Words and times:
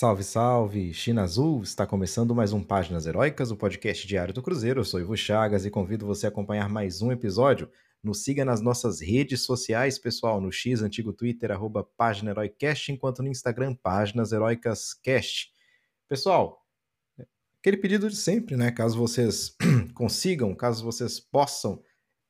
Salve, 0.00 0.22
salve! 0.22 0.94
China 0.94 1.24
Azul, 1.24 1.60
está 1.60 1.84
começando 1.84 2.32
mais 2.32 2.52
um 2.52 2.62
Páginas 2.62 3.04
Heróicas, 3.04 3.50
o 3.50 3.56
podcast 3.56 4.06
diário 4.06 4.32
do 4.32 4.40
Cruzeiro. 4.40 4.78
Eu 4.78 4.84
sou 4.84 5.00
Ivo 5.00 5.16
Chagas 5.16 5.66
e 5.66 5.72
convido 5.72 6.06
você 6.06 6.26
a 6.26 6.28
acompanhar 6.28 6.68
mais 6.68 7.02
um 7.02 7.10
episódio. 7.10 7.68
Nos 8.00 8.22
siga 8.22 8.44
nas 8.44 8.60
nossas 8.60 9.00
redes 9.00 9.42
sociais, 9.42 9.98
pessoal, 9.98 10.40
no 10.40 10.52
X, 10.52 10.82
antigo 10.82 11.12
Twitter, 11.12 11.50
arroba 11.50 11.82
Página 11.82 12.30
Heroicast, 12.30 12.92
enquanto 12.92 13.24
no 13.24 13.28
Instagram, 13.28 13.74
Páginas 13.74 14.30
Heroicas 14.30 14.94
Cast. 14.94 15.52
Pessoal, 16.08 16.64
aquele 17.60 17.78
pedido 17.78 18.08
de 18.08 18.14
sempre, 18.14 18.56
né? 18.56 18.70
Caso 18.70 18.96
vocês 18.96 19.56
consigam, 19.94 20.54
caso 20.54 20.84
vocês 20.84 21.18
possam, 21.18 21.82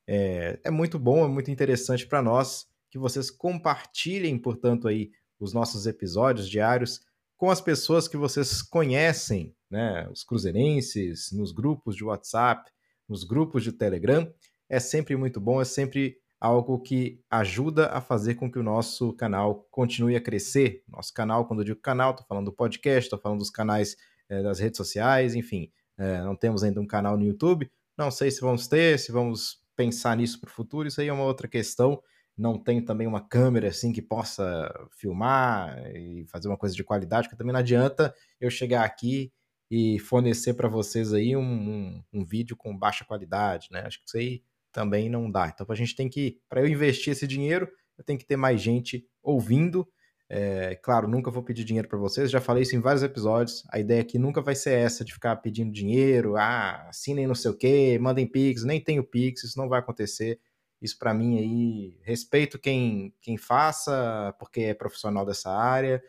é, 0.07 0.59
é 0.63 0.71
muito 0.71 0.97
bom, 0.97 1.23
é 1.23 1.27
muito 1.27 1.51
interessante 1.51 2.07
para 2.07 2.19
nós 2.19 2.65
que 2.89 2.97
vocês 2.97 3.29
compartilhem, 3.29 4.39
portanto, 4.39 4.87
aí 4.87 5.11
os 5.39 5.53
nossos 5.53 5.85
episódios 5.85 6.49
diários 6.49 7.07
com 7.39 7.49
as 7.49 7.61
pessoas 7.61 8.05
que 8.05 8.17
vocês 8.17 8.61
conhecem, 8.61 9.55
né? 9.71 10.05
Os 10.11 10.25
cruzeirenses, 10.25 11.31
nos 11.31 11.53
grupos 11.53 11.95
de 11.95 12.03
WhatsApp, 12.03 12.69
nos 13.07 13.23
grupos 13.23 13.63
de 13.63 13.71
Telegram. 13.71 14.29
É 14.67 14.77
sempre 14.77 15.15
muito 15.15 15.39
bom, 15.39 15.61
é 15.61 15.65
sempre 15.65 16.17
algo 16.37 16.81
que 16.81 17.23
ajuda 17.29 17.87
a 17.87 18.01
fazer 18.01 18.35
com 18.35 18.51
que 18.51 18.59
o 18.59 18.63
nosso 18.63 19.13
canal 19.13 19.65
continue 19.71 20.17
a 20.17 20.21
crescer. 20.21 20.83
Nosso 20.85 21.13
canal, 21.13 21.47
quando 21.47 21.61
eu 21.61 21.63
digo 21.63 21.79
canal, 21.79 22.11
estou 22.11 22.27
falando 22.27 22.45
do 22.45 22.51
podcast, 22.51 23.05
estou 23.05 23.17
falando 23.17 23.39
dos 23.39 23.49
canais 23.49 23.95
é, 24.27 24.43
das 24.43 24.59
redes 24.59 24.75
sociais, 24.75 25.33
enfim. 25.33 25.71
É, 25.97 26.21
não 26.21 26.35
temos 26.35 26.61
ainda 26.61 26.81
um 26.81 26.85
canal 26.85 27.17
no 27.17 27.23
YouTube. 27.23 27.71
Não 27.97 28.11
sei 28.11 28.31
se 28.31 28.41
vamos 28.41 28.67
ter, 28.67 28.99
se 28.99 29.13
vamos 29.13 29.61
pensar 29.77 30.17
nisso 30.17 30.41
para 30.41 30.49
o 30.49 30.53
futuro, 30.53 30.89
isso 30.89 30.99
aí 30.99 31.07
é 31.07 31.13
uma 31.13 31.23
outra 31.23 31.47
questão. 31.47 32.03
Não 32.39 32.57
tenho 32.57 32.83
também 32.83 33.07
uma 33.07 33.21
câmera 33.21 33.67
assim 33.67 33.91
que 33.91 34.01
possa 34.01 34.71
filmar 34.91 35.77
e 35.95 36.25
fazer 36.27 36.47
uma 36.47 36.57
coisa 36.57 36.75
de 36.75 36.83
qualidade, 36.83 37.27
porque 37.27 37.37
também 37.37 37.53
não 37.53 37.59
adianta 37.59 38.13
eu 38.39 38.49
chegar 38.49 38.83
aqui 38.83 39.31
e 39.69 39.99
fornecer 39.99 40.53
para 40.53 40.67
vocês 40.67 41.13
aí 41.13 41.35
um, 41.35 41.41
um, 41.41 42.03
um, 42.13 42.25
vídeo 42.25 42.55
com 42.55 42.75
baixa 42.75 43.05
qualidade, 43.05 43.67
né? 43.71 43.81
Acho 43.85 43.99
que 43.99 44.05
isso 44.07 44.17
aí 44.17 44.43
também 44.71 45.09
não 45.09 45.29
dá. 45.29 45.47
Então 45.47 45.65
a 45.69 45.75
gente 45.75 45.95
tem 45.95 46.09
que, 46.09 46.39
para 46.47 46.61
eu 46.61 46.67
investir 46.67 47.11
esse 47.11 47.27
dinheiro, 47.27 47.69
eu 47.97 48.03
tenho 48.03 48.17
que 48.17 48.25
ter 48.25 48.37
mais 48.37 48.61
gente 48.61 49.05
ouvindo 49.21 49.87
é, 50.31 50.75
claro, 50.75 51.07
nunca 51.07 51.31
vou 51.31 51.41
pedir 51.41 51.63
dinheiro 51.63 51.87
para 51.87 51.97
vocês, 51.97 52.29
já 52.29 52.39
falei 52.39 52.61
isso 52.61 52.75
em 52.75 52.79
vários 52.79 53.01
episódios. 53.01 53.63
A 53.71 53.79
ideia 53.79 54.01
aqui 54.01 54.19
nunca 54.19 54.41
vai 54.41 54.53
ser 54.55 54.73
essa 54.73 55.03
de 55.03 55.11
ficar 55.11 55.35
pedindo 55.37 55.71
dinheiro, 55.71 56.37
ah, 56.37 56.87
assinem 56.87 57.25
não 57.25 57.33
sei 57.33 57.49
o 57.49 57.57
quê, 57.57 57.97
mandem 57.99 58.27
Pix, 58.27 58.63
nem 58.63 58.79
tenho 58.79 59.03
Pix, 59.03 59.43
isso 59.43 59.57
não 59.57 59.67
vai 59.67 59.79
acontecer. 59.79 60.39
Isso 60.81 60.97
para 60.97 61.13
mim 61.13 61.37
aí, 61.37 61.99
respeito 62.03 62.57
quem, 62.57 63.13
quem 63.21 63.37
faça, 63.37 64.33
porque 64.39 64.61
é 64.61 64.73
profissional 64.73 65.25
dessa 65.25 65.51
área, 65.51 66.01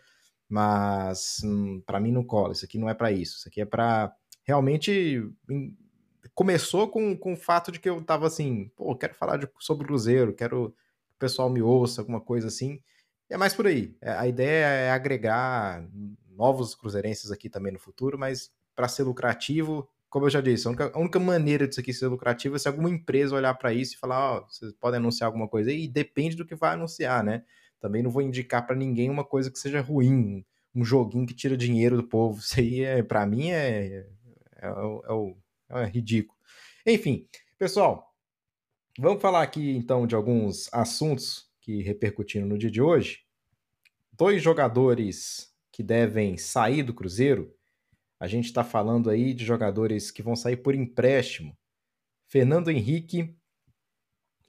mas 0.48 1.38
hum, 1.44 1.80
para 1.84 2.00
mim 2.00 2.12
não 2.12 2.24
cola. 2.24 2.52
Isso 2.52 2.64
aqui 2.64 2.78
não 2.78 2.88
é 2.88 2.94
para 2.94 3.10
isso. 3.10 3.38
Isso 3.38 3.48
aqui 3.48 3.60
é 3.60 3.66
para 3.66 4.14
realmente. 4.44 5.22
Hum, 5.48 5.74
começou 6.34 6.88
com, 6.88 7.16
com 7.16 7.32
o 7.32 7.36
fato 7.36 7.72
de 7.72 7.80
que 7.80 7.88
eu 7.88 8.02
tava 8.02 8.26
assim, 8.26 8.70
pô, 8.76 8.94
quero 8.96 9.14
falar 9.14 9.36
de, 9.36 9.48
sobre 9.58 9.84
o 9.84 9.86
Cruzeiro, 9.88 10.34
quero 10.34 10.70
que 11.08 11.16
o 11.16 11.18
pessoal 11.18 11.50
me 11.50 11.60
ouça, 11.60 12.00
alguma 12.00 12.20
coisa 12.20 12.48
assim. 12.48 12.80
É 13.28 13.36
mais 13.36 13.54
por 13.54 13.66
aí. 13.66 13.96
É, 14.00 14.12
a 14.12 14.26
ideia 14.26 14.66
é 14.66 14.90
agregar 14.90 15.86
novos 16.30 16.74
cruzeirenses 16.74 17.30
aqui 17.30 17.48
também 17.48 17.72
no 17.72 17.78
futuro, 17.78 18.18
mas 18.18 18.50
para 18.74 18.88
ser 18.88 19.02
lucrativo, 19.02 19.88
como 20.10 20.26
eu 20.26 20.30
já 20.30 20.40
disse, 20.40 20.66
a 20.66 20.70
única, 20.70 20.90
a 20.92 20.98
única, 20.98 21.20
maneira 21.20 21.68
disso 21.68 21.80
aqui 21.80 21.94
ser 21.94 22.08
lucrativo 22.08 22.56
é 22.56 22.58
se 22.58 22.66
alguma 22.66 22.90
empresa 22.90 23.36
olhar 23.36 23.54
para 23.54 23.72
isso 23.72 23.94
e 23.94 23.96
falar, 23.96 24.18
ó, 24.18 24.38
oh, 24.38 24.50
vocês 24.50 24.72
podem 24.72 24.98
anunciar 24.98 25.28
alguma 25.28 25.48
coisa 25.48 25.72
e 25.72 25.86
depende 25.86 26.36
do 26.36 26.44
que 26.44 26.56
vai 26.56 26.74
anunciar, 26.74 27.22
né? 27.22 27.44
Também 27.80 28.02
não 28.02 28.10
vou 28.10 28.20
indicar 28.20 28.66
para 28.66 28.74
ninguém 28.74 29.08
uma 29.08 29.24
coisa 29.24 29.50
que 29.50 29.58
seja 29.58 29.80
ruim, 29.80 30.44
um 30.74 30.84
joguinho 30.84 31.26
que 31.26 31.34
tira 31.34 31.56
dinheiro 31.56 31.96
do 31.96 32.02
povo. 32.02 32.40
Isso 32.40 32.58
aí, 32.58 32.82
é, 32.82 33.02
para 33.02 33.24
mim, 33.24 33.50
é, 33.50 34.06
é, 34.58 34.66
é, 34.66 35.80
é, 35.80 35.84
ridículo. 35.86 36.38
Enfim, 36.84 37.26
pessoal, 37.56 38.12
vamos 38.98 39.22
falar 39.22 39.42
aqui 39.42 39.76
então 39.76 40.06
de 40.06 40.16
alguns 40.16 40.68
assuntos 40.72 41.48
que 41.60 41.82
repercutindo 41.82 42.46
no 42.46 42.58
dia 42.58 42.70
de 42.70 42.82
hoje, 42.82 43.20
dois 44.12 44.42
jogadores 44.42 45.54
que 45.70 45.84
devem 45.84 46.36
sair 46.36 46.82
do 46.82 46.92
Cruzeiro. 46.92 47.54
A 48.20 48.26
gente 48.26 48.44
está 48.44 48.62
falando 48.62 49.08
aí 49.08 49.32
de 49.32 49.46
jogadores 49.46 50.10
que 50.10 50.22
vão 50.22 50.36
sair 50.36 50.58
por 50.58 50.74
empréstimo. 50.74 51.56
Fernando 52.28 52.70
Henrique 52.70 53.34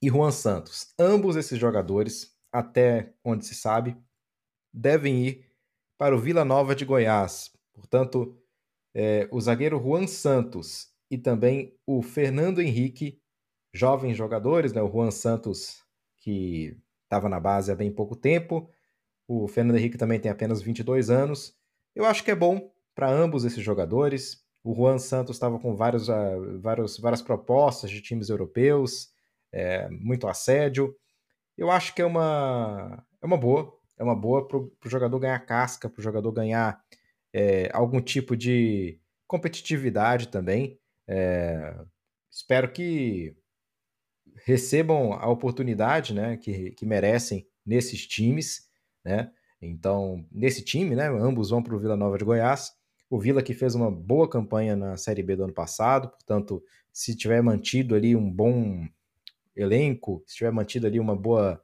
e 0.01 0.09
Juan 0.09 0.31
Santos. 0.31 0.93
Ambos 0.99 1.37
esses 1.37 1.57
jogadores, 1.57 2.37
até 2.51 3.13
onde 3.23 3.45
se 3.45 3.55
sabe, 3.55 3.95
devem 4.73 5.25
ir 5.25 5.45
para 5.97 6.15
o 6.15 6.19
Vila 6.19 6.43
Nova 6.43 6.75
de 6.75 6.83
Goiás. 6.83 7.51
Portanto, 7.73 8.37
é, 8.93 9.27
o 9.31 9.39
zagueiro 9.39 9.79
Juan 9.79 10.05
Santos 10.05 10.89
e 11.09 11.17
também 11.17 11.77
o 11.85 12.01
Fernando 12.01 12.61
Henrique, 12.61 13.21
jovens 13.73 14.17
jogadores, 14.17 14.73
né? 14.73 14.81
O 14.81 14.91
Juan 14.91 15.11
Santos, 15.11 15.83
que 16.17 16.77
estava 17.03 17.29
na 17.29 17.39
base 17.39 17.71
há 17.71 17.75
bem 17.75 17.91
pouco 17.91 18.15
tempo. 18.15 18.69
O 19.27 19.47
Fernando 19.47 19.77
Henrique 19.77 19.97
também 19.97 20.19
tem 20.19 20.31
apenas 20.31 20.61
22 20.61 21.09
anos. 21.09 21.57
Eu 21.95 22.05
acho 22.05 22.23
que 22.23 22.31
é 22.31 22.35
bom 22.35 22.70
para 22.95 23.09
ambos 23.09 23.45
esses 23.45 23.63
jogadores. 23.63 24.43
O 24.63 24.75
Juan 24.75 24.99
Santos 24.99 25.35
estava 25.35 25.59
com 25.59 25.75
vários, 25.75 26.09
uh, 26.09 26.59
vários, 26.59 26.97
várias 26.97 27.21
propostas 27.21 27.89
de 27.89 28.01
times 28.01 28.29
europeus, 28.29 29.09
é, 29.51 29.89
muito 29.89 30.27
assédio. 30.27 30.95
Eu 31.57 31.69
acho 31.69 31.93
que 31.93 32.01
é 32.01 32.05
uma, 32.05 33.03
é 33.21 33.25
uma 33.25 33.37
boa. 33.37 33.73
É 33.97 34.03
uma 34.03 34.15
boa 34.15 34.47
para 34.47 34.57
o 34.57 34.71
jogador 34.85 35.19
ganhar 35.19 35.39
casca, 35.45 35.89
para 35.89 35.99
o 35.99 36.03
jogador 36.03 36.31
ganhar 36.31 36.81
é, 37.33 37.69
algum 37.71 38.01
tipo 38.01 38.35
de 38.35 38.99
competitividade 39.27 40.27
também. 40.29 40.79
É, 41.07 41.75
espero 42.31 42.71
que 42.71 43.35
recebam 44.45 45.13
a 45.13 45.29
oportunidade 45.29 46.13
né, 46.13 46.37
que, 46.37 46.71
que 46.71 46.85
merecem 46.85 47.47
nesses 47.65 48.07
times. 48.07 48.69
Né? 49.05 49.31
Então, 49.61 50.25
nesse 50.31 50.63
time, 50.63 50.95
né, 50.95 51.07
ambos 51.07 51.49
vão 51.49 51.61
para 51.61 51.75
o 51.75 51.79
Vila 51.79 51.95
Nova 51.95 52.17
de 52.17 52.25
Goiás. 52.25 52.71
O 53.11 53.19
Vila 53.19 53.43
que 53.43 53.53
fez 53.53 53.75
uma 53.75 53.91
boa 53.91 54.25
campanha 54.25 54.73
na 54.73 54.95
Série 54.95 55.21
B 55.21 55.35
do 55.35 55.43
ano 55.43 55.53
passado, 55.53 56.07
portanto, 56.07 56.63
se 56.93 57.13
tiver 57.13 57.43
mantido 57.43 57.93
ali 57.93 58.15
um 58.15 58.31
bom 58.31 58.87
elenco, 59.53 60.23
se 60.25 60.37
tiver 60.37 60.51
mantido 60.51 60.87
ali 60.87 60.97
uma 60.97 61.13
boa 61.13 61.61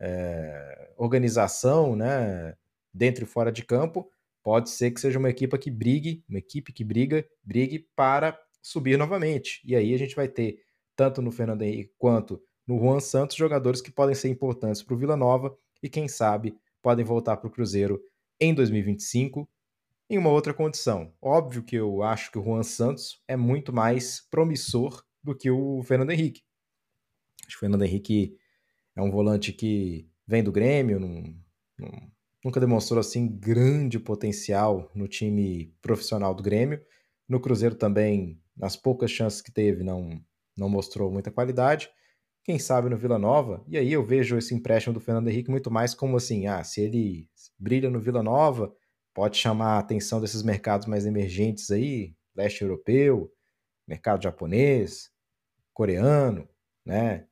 é, 0.00 0.92
organização, 0.96 1.94
né, 1.94 2.56
dentro 2.92 3.22
e 3.22 3.26
fora 3.26 3.52
de 3.52 3.64
campo, 3.64 4.10
pode 4.42 4.68
ser 4.68 4.90
que 4.90 5.00
seja 5.00 5.16
uma 5.16 5.30
equipe 5.30 5.56
que 5.58 5.70
brigue, 5.70 6.24
uma 6.28 6.40
equipe 6.40 6.72
que 6.72 6.82
briga, 6.82 7.24
brigue 7.40 7.88
para 7.94 8.36
subir 8.60 8.98
novamente. 8.98 9.62
E 9.64 9.76
aí 9.76 9.94
a 9.94 9.96
gente 9.96 10.16
vai 10.16 10.26
ter 10.26 10.58
tanto 10.96 11.22
no 11.22 11.30
Fernando 11.30 11.62
Henrique 11.62 11.94
quanto 11.98 12.42
no 12.66 12.76
Juan 12.80 12.98
Santos, 12.98 13.36
jogadores 13.36 13.80
que 13.80 13.92
podem 13.92 14.16
ser 14.16 14.28
importantes 14.28 14.82
para 14.82 14.94
o 14.94 14.98
Vila 14.98 15.16
Nova 15.16 15.56
e, 15.80 15.88
quem 15.88 16.08
sabe, 16.08 16.52
podem 16.82 17.04
voltar 17.04 17.36
para 17.36 17.46
o 17.46 17.50
Cruzeiro 17.50 18.02
em 18.40 18.52
2025 18.52 19.48
em 20.10 20.18
uma 20.18 20.30
outra 20.30 20.52
condição. 20.52 21.14
Óbvio 21.22 21.62
que 21.62 21.76
eu 21.76 22.02
acho 22.02 22.32
que 22.32 22.38
o 22.38 22.42
Juan 22.42 22.64
Santos 22.64 23.22
é 23.28 23.36
muito 23.36 23.72
mais 23.72 24.20
promissor 24.28 25.04
do 25.22 25.36
que 25.36 25.48
o 25.48 25.80
Fernando 25.84 26.10
Henrique. 26.10 26.42
Acho 27.46 27.50
que 27.50 27.56
o 27.56 27.60
Fernando 27.60 27.84
Henrique 27.84 28.36
é 28.96 29.00
um 29.00 29.10
volante 29.10 29.52
que 29.52 30.10
vem 30.26 30.42
do 30.42 30.50
Grêmio, 30.50 30.98
não, 30.98 31.22
não, 31.78 32.10
nunca 32.44 32.58
demonstrou 32.58 32.98
assim 32.98 33.28
grande 33.28 34.00
potencial 34.00 34.90
no 34.96 35.06
time 35.06 35.72
profissional 35.80 36.34
do 36.34 36.42
Grêmio. 36.42 36.82
No 37.28 37.40
Cruzeiro 37.40 37.76
também, 37.76 38.42
nas 38.56 38.74
poucas 38.74 39.12
chances 39.12 39.40
que 39.40 39.52
teve, 39.52 39.84
não, 39.84 40.20
não 40.56 40.68
mostrou 40.68 41.12
muita 41.12 41.30
qualidade. 41.30 41.88
Quem 42.42 42.58
sabe 42.58 42.88
no 42.88 42.96
Vila 42.96 43.18
Nova, 43.18 43.62
e 43.68 43.78
aí 43.78 43.92
eu 43.92 44.04
vejo 44.04 44.36
esse 44.36 44.54
empréstimo 44.54 44.94
do 44.94 45.00
Fernando 45.00 45.28
Henrique 45.28 45.50
muito 45.50 45.70
mais 45.70 45.94
como 45.94 46.16
assim: 46.16 46.48
ah, 46.48 46.64
se 46.64 46.80
ele 46.80 47.28
brilha 47.56 47.88
no 47.88 48.00
Vila 48.00 48.24
Nova, 48.24 48.74
pode 49.14 49.36
chamar 49.36 49.76
a 49.76 49.78
atenção 49.78 50.20
desses 50.20 50.42
mercados 50.42 50.86
mais 50.86 51.06
emergentes 51.06 51.70
aí, 51.70 52.14
leste 52.34 52.62
europeu, 52.62 53.32
mercado 53.86 54.22
japonês, 54.22 55.10
coreano, 55.72 56.48
né? 56.84 57.26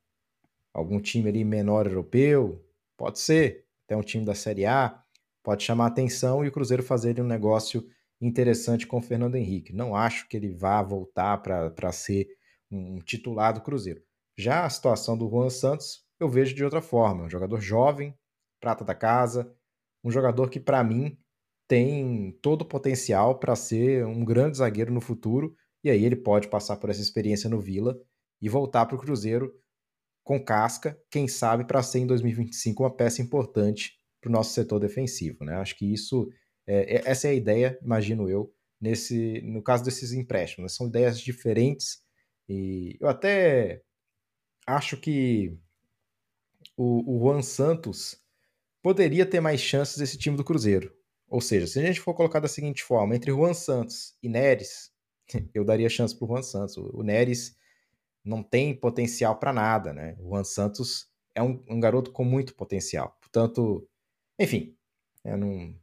Algum 0.73 0.99
time 0.99 1.29
ali 1.29 1.43
menor 1.43 1.87
europeu, 1.87 2.63
pode 2.97 3.19
ser, 3.19 3.65
até 3.85 3.95
um 3.95 4.01
time 4.01 4.25
da 4.25 4.35
Série 4.35 4.65
A, 4.65 5.03
pode 5.43 5.63
chamar 5.63 5.85
a 5.85 5.87
atenção 5.87 6.43
e 6.43 6.47
o 6.47 6.51
Cruzeiro 6.51 6.83
fazer 6.83 7.19
um 7.19 7.25
negócio 7.25 7.87
interessante 8.21 8.85
com 8.85 8.97
o 8.97 9.01
Fernando 9.01 9.35
Henrique. 9.35 9.73
Não 9.73 9.95
acho 9.95 10.27
que 10.27 10.37
ele 10.37 10.53
vá 10.53 10.81
voltar 10.81 11.37
para 11.37 11.91
ser 11.91 12.27
um 12.69 12.99
titular 12.99 13.53
do 13.53 13.61
Cruzeiro. 13.61 14.01
Já 14.37 14.65
a 14.65 14.69
situação 14.69 15.17
do 15.17 15.29
Juan 15.29 15.49
Santos, 15.49 16.05
eu 16.19 16.29
vejo 16.29 16.53
de 16.53 16.63
outra 16.63 16.81
forma. 16.81 17.23
Um 17.23 17.29
jogador 17.29 17.59
jovem, 17.59 18.13
prata 18.59 18.83
da 18.83 18.93
casa, 18.93 19.53
um 20.03 20.11
jogador 20.11 20.49
que, 20.49 20.59
para 20.59 20.83
mim, 20.83 21.17
tem 21.69 22.31
todo 22.41 22.63
o 22.63 22.65
potencial 22.65 23.37
para 23.39 23.55
ser 23.55 24.03
um 24.03 24.25
grande 24.25 24.57
zagueiro 24.57 24.91
no 24.91 24.99
futuro. 24.99 25.55
E 25.83 25.89
aí 25.89 26.03
ele 26.03 26.15
pode 26.15 26.49
passar 26.49 26.77
por 26.77 26.89
essa 26.89 26.99
experiência 26.99 27.47
no 27.47 27.61
Vila 27.61 27.95
e 28.41 28.49
voltar 28.49 28.87
para 28.87 28.95
o 28.95 28.99
Cruzeiro 28.99 29.53
com 30.23 30.43
casca, 30.43 30.99
quem 31.11 31.27
sabe 31.27 31.65
para 31.65 31.83
ser 31.83 31.99
em 31.99 32.07
2025 32.07 32.83
uma 32.83 32.95
peça 32.95 33.21
importante 33.21 33.93
para 34.19 34.29
o 34.29 34.31
nosso 34.31 34.51
setor 34.53 34.79
defensivo. 34.79 35.45
Né? 35.45 35.55
Acho 35.55 35.77
que 35.77 35.85
isso 35.93 36.27
É, 36.67 36.97
é, 36.97 37.11
essa 37.11 37.27
é 37.27 37.31
a 37.31 37.33
ideia, 37.33 37.79
imagino 37.83 38.29
eu, 38.29 38.53
nesse, 38.81 39.41
no 39.43 39.61
caso 39.63 39.83
desses 39.83 40.11
empréstimos. 40.11 40.71
Né? 40.71 40.75
São 40.75 40.87
ideias 40.87 41.19
diferentes 41.19 41.99
e 42.49 42.97
eu 42.99 43.07
até 43.07 43.83
acho 44.67 44.97
que 44.97 45.57
o, 46.75 47.15
o 47.15 47.19
Juan 47.19 47.41
Santos 47.43 48.17
poderia 48.81 49.25
ter 49.25 49.39
mais 49.39 49.61
chances 49.61 49.97
desse 49.97 50.17
time 50.17 50.35
do 50.37 50.43
Cruzeiro. 50.43 50.98
Ou 51.29 51.39
seja, 51.41 51.67
se 51.67 51.79
a 51.79 51.83
gente 51.83 51.99
for 51.99 52.13
colocar 52.13 52.39
da 52.39 52.47
seguinte 52.47 52.83
forma, 52.83 53.15
entre 53.15 53.31
Juan 53.31 53.53
Santos 53.53 54.15
e 54.21 54.27
Neres, 54.27 54.91
eu 55.53 55.63
daria 55.63 55.89
chance 55.89 56.15
para 56.15 56.25
o 56.25 56.27
Juan 56.27 56.41
Santos. 56.41 56.77
O 56.77 57.03
Neres 57.03 57.55
não 58.23 58.41
tem 58.41 58.73
potencial 58.73 59.37
para 59.37 59.53
nada, 59.53 59.93
né? 59.93 60.15
O 60.19 60.29
Juan 60.29 60.43
Santos 60.43 61.07
é 61.35 61.41
um, 61.41 61.63
um, 61.69 61.79
garoto 61.79 62.11
com 62.11 62.23
muito 62.23 62.55
potencial. 62.55 63.17
Portanto, 63.21 63.87
enfim, 64.39 64.75
eu 65.23 65.37
não, 65.37 65.75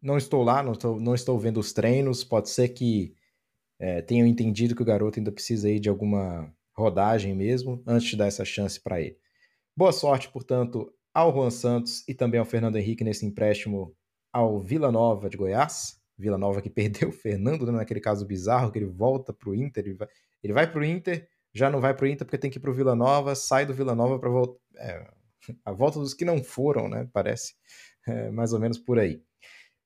não 0.00 0.18
estou 0.18 0.42
lá, 0.42 0.62
não 0.62 0.72
estou, 0.72 1.00
não 1.00 1.14
estou 1.14 1.38
vendo 1.38 1.58
os 1.58 1.72
treinos. 1.72 2.22
Pode 2.22 2.50
ser 2.50 2.68
que 2.68 3.14
é, 3.78 4.02
tenham 4.02 4.26
entendido 4.26 4.76
que 4.76 4.82
o 4.82 4.86
garoto 4.86 5.18
ainda 5.18 5.32
precisa 5.32 5.68
de 5.78 5.88
alguma 5.88 6.54
rodagem 6.74 7.34
mesmo, 7.34 7.82
antes 7.86 8.10
de 8.10 8.16
dar 8.16 8.26
essa 8.26 8.44
chance 8.44 8.80
para 8.80 9.00
ele. 9.00 9.18
Boa 9.76 9.92
sorte, 9.92 10.28
portanto, 10.30 10.92
ao 11.12 11.32
Juan 11.32 11.50
Santos 11.50 12.06
e 12.06 12.14
também 12.14 12.38
ao 12.38 12.46
Fernando 12.46 12.76
Henrique 12.76 13.04
nesse 13.04 13.26
empréstimo 13.26 13.94
ao 14.32 14.60
Vila 14.60 14.90
Nova 14.90 15.28
de 15.28 15.36
Goiás. 15.36 16.00
Vila 16.16 16.38
Nova 16.38 16.62
que 16.62 16.70
perdeu 16.70 17.10
o 17.10 17.12
Fernando, 17.12 17.66
né, 17.66 17.72
naquele 17.72 18.00
caso 18.00 18.26
bizarro, 18.26 18.70
que 18.70 18.78
ele 18.78 18.86
volta 18.86 19.32
para 19.32 19.50
o 19.50 19.54
Inter, 19.54 19.84
ele 19.84 19.94
vai, 19.94 20.08
ele 20.42 20.52
vai 20.52 20.70
para 20.70 20.80
o 20.80 20.84
Inter, 20.84 21.28
já 21.54 21.70
não 21.70 21.80
vai 21.80 21.94
para 21.94 22.04
o 22.04 22.08
Inter 22.08 22.26
porque 22.26 22.38
tem 22.38 22.50
que 22.50 22.58
ir 22.58 22.60
para 22.60 22.70
o 22.70 22.74
Vila 22.74 22.94
Nova, 22.94 23.34
sai 23.34 23.66
do 23.66 23.74
Vila 23.74 23.94
Nova 23.94 24.18
para 24.18 24.30
voltar. 24.30 24.58
É, 24.76 25.06
a 25.64 25.72
volta 25.72 25.98
dos 25.98 26.14
que 26.14 26.24
não 26.24 26.42
foram, 26.42 26.88
né? 26.88 27.08
Parece 27.12 27.54
é, 28.06 28.30
mais 28.30 28.52
ou 28.52 28.60
menos 28.60 28.78
por 28.78 28.98
aí. 28.98 29.22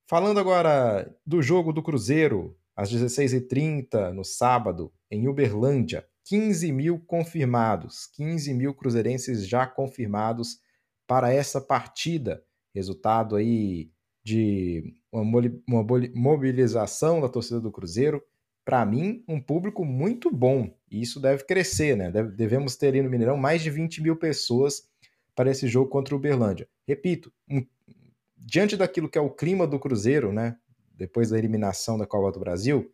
Falando 0.08 0.38
agora 0.38 1.12
do 1.26 1.42
jogo 1.42 1.72
do 1.72 1.82
Cruzeiro, 1.82 2.56
às 2.76 2.92
16h30, 2.92 4.12
no 4.12 4.22
sábado, 4.22 4.92
em 5.10 5.26
Uberlândia. 5.26 6.06
15 6.26 6.72
mil 6.72 7.00
confirmados, 7.06 8.06
15 8.14 8.52
mil 8.52 8.74
cruzeirenses 8.74 9.48
já 9.48 9.66
confirmados 9.66 10.58
para 11.06 11.32
essa 11.32 11.60
partida. 11.60 12.44
Resultado 12.74 13.36
aí 13.36 13.90
de 14.26 14.92
uma 15.12 15.86
mobilização 16.16 17.20
da 17.20 17.28
torcida 17.28 17.60
do 17.60 17.70
Cruzeiro. 17.70 18.20
Para 18.64 18.84
mim, 18.84 19.22
um 19.28 19.40
público 19.40 19.84
muito 19.84 20.32
bom. 20.32 20.68
E 20.90 21.00
isso 21.00 21.20
deve 21.20 21.44
crescer, 21.44 21.96
né? 21.96 22.10
devemos 22.10 22.74
ter 22.74 22.88
ali 22.88 23.00
no 23.00 23.08
Mineirão 23.08 23.36
mais 23.36 23.62
de 23.62 23.70
20 23.70 24.02
mil 24.02 24.16
pessoas 24.16 24.88
para 25.32 25.48
esse 25.48 25.68
jogo 25.68 25.88
contra 25.88 26.12
o 26.12 26.18
Uberlândia. 26.18 26.68
Repito, 26.84 27.32
um, 27.48 27.64
diante 28.36 28.76
daquilo 28.76 29.08
que 29.08 29.16
é 29.16 29.20
o 29.20 29.30
clima 29.30 29.64
do 29.64 29.78
Cruzeiro, 29.78 30.32
né? 30.32 30.56
Depois 30.92 31.30
da 31.30 31.38
eliminação 31.38 31.96
da 31.96 32.04
Copa 32.04 32.32
do 32.32 32.40
Brasil, 32.40 32.90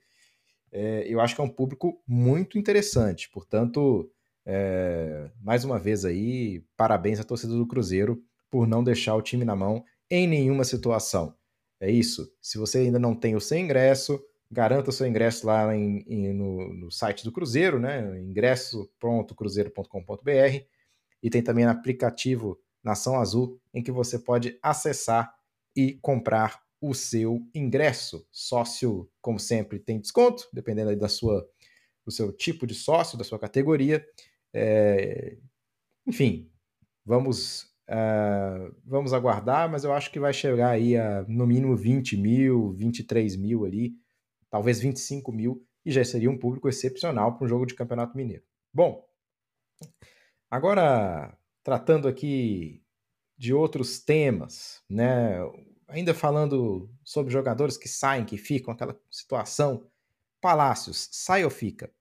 é, 0.70 1.06
eu 1.08 1.19
acho 1.19 1.34
que 1.34 1.40
é 1.40 1.44
um 1.44 1.49
público 1.49 1.99
muito 2.06 2.58
interessante. 2.58 3.31
Portanto, 3.31 4.11
é, 4.44 5.31
mais 5.40 5.64
uma 5.64 5.79
vez 5.79 6.05
aí, 6.05 6.62
parabéns 6.76 7.19
à 7.20 7.25
torcida 7.25 7.55
do 7.55 7.67
Cruzeiro 7.67 8.23
por 8.50 8.67
não 8.67 8.84
deixar 8.84 9.14
o 9.14 9.23
time 9.23 9.46
na 9.46 9.56
mão 9.56 9.82
em 10.11 10.27
nenhuma 10.27 10.65
situação. 10.65 11.35
É 11.81 11.91
isso. 11.91 12.31
Se 12.41 12.59
você 12.59 12.79
ainda 12.79 12.99
não 12.99 13.15
tem 13.15 13.35
o 13.35 13.41
seu 13.41 13.59
ingresso, 13.59 14.23
garanta 14.51 14.91
o 14.91 14.93
seu 14.93 15.07
ingresso 15.07 15.47
lá 15.47 15.75
em, 15.75 16.05
em, 16.07 16.33
no, 16.33 16.73
no, 16.75 16.91
site 16.91 17.25
do 17.25 17.33
Cruzeiro, 17.33 17.81
né? 17.81 18.21
ingresso.cruzeiro.com.br 18.21 20.67
e 21.23 21.31
tem 21.31 21.43
também 21.43 21.65
o 21.65 21.71
aplicativo 21.71 22.61
Nação 22.85 23.19
Azul 23.19 23.59
em 23.73 23.83
que 23.83 23.91
você 23.91 24.19
pode 24.19 24.59
acessar 24.63 25.35
e 25.75 25.95
comprar 26.03 26.61
o 26.81 26.95
seu 26.95 27.41
ingresso. 27.55 28.27
Sócio, 28.31 29.11
como 29.21 29.39
sempre, 29.39 29.79
tem 29.79 30.01
desconto, 30.01 30.49
dependendo 30.53 30.95
da 30.97 31.09
sua, 31.09 31.49
do 32.05 32.11
seu 32.11 32.33
tipo 32.33 32.67
de 32.67 32.75
sócio, 32.75 33.17
da 33.17 33.25
sua 33.25 33.39
categoria. 33.39 34.05
É... 34.53 35.39
Enfim, 36.07 36.51
vamos 37.05 37.72
Uh, 37.93 38.75
vamos 38.87 39.12
aguardar, 39.12 39.71
mas 39.71 39.85
eu 39.85 39.93
acho 39.93 40.11
que 40.11 40.19
vai 40.19 40.33
chegar 40.33 40.71
aí 40.71 40.97
a 40.97 41.27
no 41.29 41.47
mínimo 41.47 41.77
20 41.77 42.17
mil, 42.17 42.73
23 42.73 43.37
mil 43.37 43.67
ali, 43.67 43.93
talvez 44.49 44.81
25 44.81 45.31
mil, 45.31 45.62
e 45.85 45.93
já 45.93 46.03
seria 46.03 46.31
um 46.31 46.39
público 46.39 46.71
excepcional 46.71 47.37
para 47.37 47.44
um 47.44 47.49
jogo 47.49 47.67
de 47.67 47.75
Campeonato 47.75 48.17
Mineiro. 48.17 48.44
Bom, 48.73 49.06
agora 50.50 51.37
tratando 51.62 52.09
aqui 52.09 52.83
de 53.37 53.53
outros 53.53 54.00
temas, 54.00 54.83
né? 54.89 55.37
Ainda 55.87 56.15
falando 56.15 56.89
sobre 57.05 57.31
jogadores 57.31 57.77
que 57.77 57.89
saem, 57.89 58.25
que 58.25 58.39
ficam, 58.39 58.73
aquela 58.73 58.99
situação. 59.11 59.87
Palácios, 60.41 61.11
sai 61.12 61.44
ou 61.44 61.50
fica? 61.50 61.93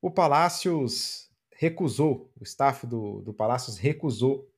O 0.00 0.10
Palácios 0.10 1.30
recusou, 1.54 2.32
o 2.40 2.44
staff 2.44 2.86
do, 2.86 3.20
do 3.20 3.34
Palácios 3.34 3.76
recusou 3.76 4.51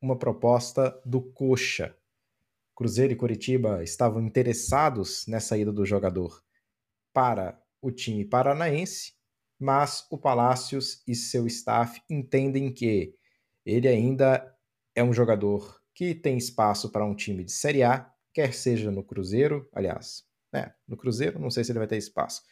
uma 0.00 0.18
proposta 0.18 1.00
do 1.04 1.20
Coxa. 1.20 1.96
Cruzeiro 2.74 3.12
e 3.12 3.16
Curitiba 3.16 3.82
estavam 3.82 4.22
interessados 4.22 5.26
nessa 5.26 5.58
ida 5.58 5.72
do 5.72 5.84
jogador 5.84 6.42
para 7.12 7.60
o 7.82 7.90
time 7.90 8.24
paranaense, 8.24 9.14
mas 9.58 10.06
o 10.10 10.16
Palácios 10.16 11.02
e 11.06 11.14
seu 11.14 11.46
staff 11.46 12.00
entendem 12.08 12.72
que 12.72 13.14
ele 13.66 13.88
ainda 13.88 14.56
é 14.94 15.02
um 15.02 15.12
jogador 15.12 15.80
que 15.92 16.14
tem 16.14 16.38
espaço 16.38 16.90
para 16.90 17.04
um 17.04 17.14
time 17.14 17.42
de 17.42 17.50
Série 17.50 17.82
A, 17.82 18.08
quer 18.32 18.54
seja 18.54 18.90
no 18.90 19.02
Cruzeiro, 19.02 19.68
aliás, 19.72 20.24
né, 20.52 20.72
no 20.86 20.96
Cruzeiro 20.96 21.38
não 21.40 21.50
sei 21.50 21.64
se 21.64 21.72
ele 21.72 21.80
vai 21.80 21.88
ter 21.88 21.96
espaço, 21.96 22.42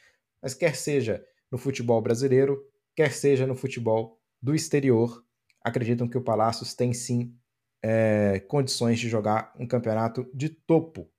mas 0.43 0.54
quer 0.54 0.75
seja 0.75 1.25
no 1.50 1.58
futebol 1.58 2.02
brasileiro, 2.02 2.60
quer 2.94 3.12
seja 3.12 3.46
no 3.46 3.54
futebol 3.54 4.20
do 4.43 4.54
exterior, 4.54 5.25
acreditam 5.67 6.09
que 6.09 6.17
o 6.17 6.23
Palácios 6.23 6.75
tem 6.75 6.93
sim 6.93 7.37
é, 7.83 8.39
condições 8.49 9.01
de 9.01 9.09
jogar 9.09 9.53
um 9.59 9.67
campeonato 9.67 10.31
de 10.33 10.49
topo. 10.49 11.11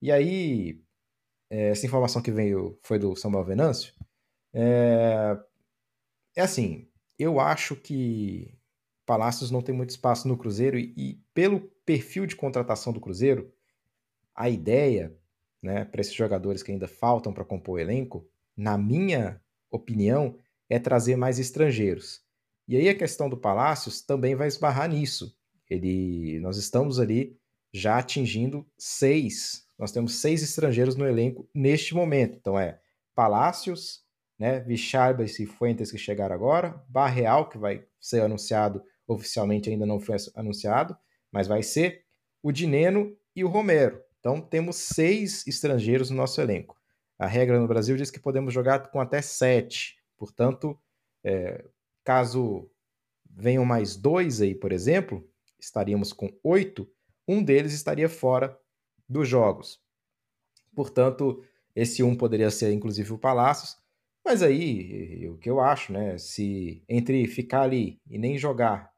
E 0.00 0.12
aí, 0.12 0.80
é, 1.50 1.70
essa 1.70 1.86
informação 1.86 2.22
que 2.22 2.30
veio 2.30 2.78
foi 2.82 3.00
do 3.00 3.16
Samuel 3.16 3.44
Venâncio. 3.44 3.92
É, 4.54 5.36
é 6.36 6.40
assim, 6.40 6.88
eu 7.18 7.40
acho 7.40 7.74
que 7.74 8.56
Palácios 9.04 9.50
não 9.50 9.60
tem 9.60 9.74
muito 9.74 9.90
espaço 9.90 10.28
no 10.28 10.38
Cruzeiro 10.38 10.78
e, 10.78 10.94
e 10.96 11.14
pelo 11.34 11.60
perfil 11.84 12.26
de 12.26 12.36
contratação 12.36 12.92
do 12.92 13.00
Cruzeiro, 13.00 13.52
a 14.32 14.48
ideia, 14.48 15.18
né, 15.60 15.84
para 15.84 16.00
esses 16.00 16.14
jogadores 16.14 16.62
que 16.62 16.70
ainda 16.70 16.86
faltam 16.86 17.32
para 17.32 17.44
compor 17.44 17.74
o 17.74 17.78
elenco, 17.80 18.24
na 18.56 18.78
minha 18.78 19.42
opinião, 19.68 20.38
é 20.68 20.78
trazer 20.78 21.16
mais 21.16 21.40
estrangeiros. 21.40 22.24
E 22.70 22.76
aí 22.76 22.88
a 22.88 22.94
questão 22.94 23.28
do 23.28 23.36
Palácios 23.36 24.00
também 24.00 24.36
vai 24.36 24.46
esbarrar 24.46 24.88
nisso. 24.88 25.36
Ele, 25.68 26.38
nós 26.38 26.56
estamos 26.56 27.00
ali 27.00 27.36
já 27.74 27.98
atingindo 27.98 28.64
seis. 28.78 29.66
Nós 29.76 29.90
temos 29.90 30.20
seis 30.20 30.40
estrangeiros 30.40 30.94
no 30.94 31.04
elenco 31.04 31.50
neste 31.52 31.96
momento. 31.96 32.36
Então 32.38 32.56
é 32.56 32.78
Palácios, 33.12 34.04
né, 34.38 34.60
Vicharba 34.60 35.24
e 35.24 35.46
Fuentes 35.46 35.90
que 35.90 35.98
chegaram 35.98 36.32
agora, 36.32 36.80
Barreal 36.88 37.48
que 37.48 37.58
vai 37.58 37.84
ser 38.00 38.22
anunciado 38.22 38.84
oficialmente 39.04 39.68
ainda 39.68 39.84
não 39.84 39.98
foi 39.98 40.14
anunciado, 40.36 40.96
mas 41.32 41.48
vai 41.48 41.64
ser 41.64 42.04
o 42.40 42.52
Dineno 42.52 43.16
e 43.34 43.42
o 43.42 43.48
Romero. 43.48 44.00
Então 44.20 44.40
temos 44.40 44.76
seis 44.76 45.44
estrangeiros 45.44 46.08
no 46.08 46.16
nosso 46.16 46.40
elenco. 46.40 46.76
A 47.18 47.26
regra 47.26 47.58
no 47.58 47.66
Brasil 47.66 47.96
diz 47.96 48.12
que 48.12 48.20
podemos 48.20 48.54
jogar 48.54 48.92
com 48.92 49.00
até 49.00 49.20
sete. 49.20 49.96
Portanto, 50.16 50.78
é, 51.24 51.64
Caso 52.04 52.70
venham 53.28 53.64
mais 53.64 53.96
dois 53.96 54.40
aí, 54.40 54.54
por 54.54 54.72
exemplo, 54.72 55.28
estaríamos 55.58 56.12
com 56.12 56.30
oito, 56.42 56.90
um 57.26 57.42
deles 57.42 57.72
estaria 57.72 58.08
fora 58.08 58.58
dos 59.08 59.28
jogos. 59.28 59.80
Portanto, 60.74 61.42
esse 61.74 62.02
um 62.02 62.16
poderia 62.16 62.50
ser 62.50 62.72
inclusive 62.72 63.12
o 63.12 63.18
Palácios, 63.18 63.76
mas 64.24 64.42
aí 64.42 65.28
o 65.28 65.38
que 65.38 65.48
eu 65.48 65.60
acho, 65.60 65.92
né? 65.92 66.18
Se 66.18 66.84
entre 66.88 67.26
ficar 67.26 67.62
ali 67.62 68.00
e 68.08 68.18
nem 68.18 68.36
jogar, 68.38 68.92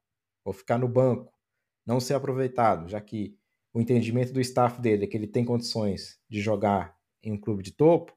ou 0.44 0.52
ficar 0.52 0.78
no 0.78 0.88
banco, 0.88 1.32
não 1.86 2.00
ser 2.00 2.14
aproveitado, 2.14 2.88
já 2.88 3.00
que 3.00 3.36
o 3.72 3.80
entendimento 3.80 4.32
do 4.32 4.40
staff 4.40 4.80
dele 4.80 5.04
é 5.04 5.06
que 5.06 5.16
ele 5.16 5.26
tem 5.26 5.44
condições 5.44 6.20
de 6.28 6.40
jogar 6.40 6.96
em 7.22 7.32
um 7.32 7.38
clube 7.38 7.62
de 7.62 7.72
topo, 7.72 8.16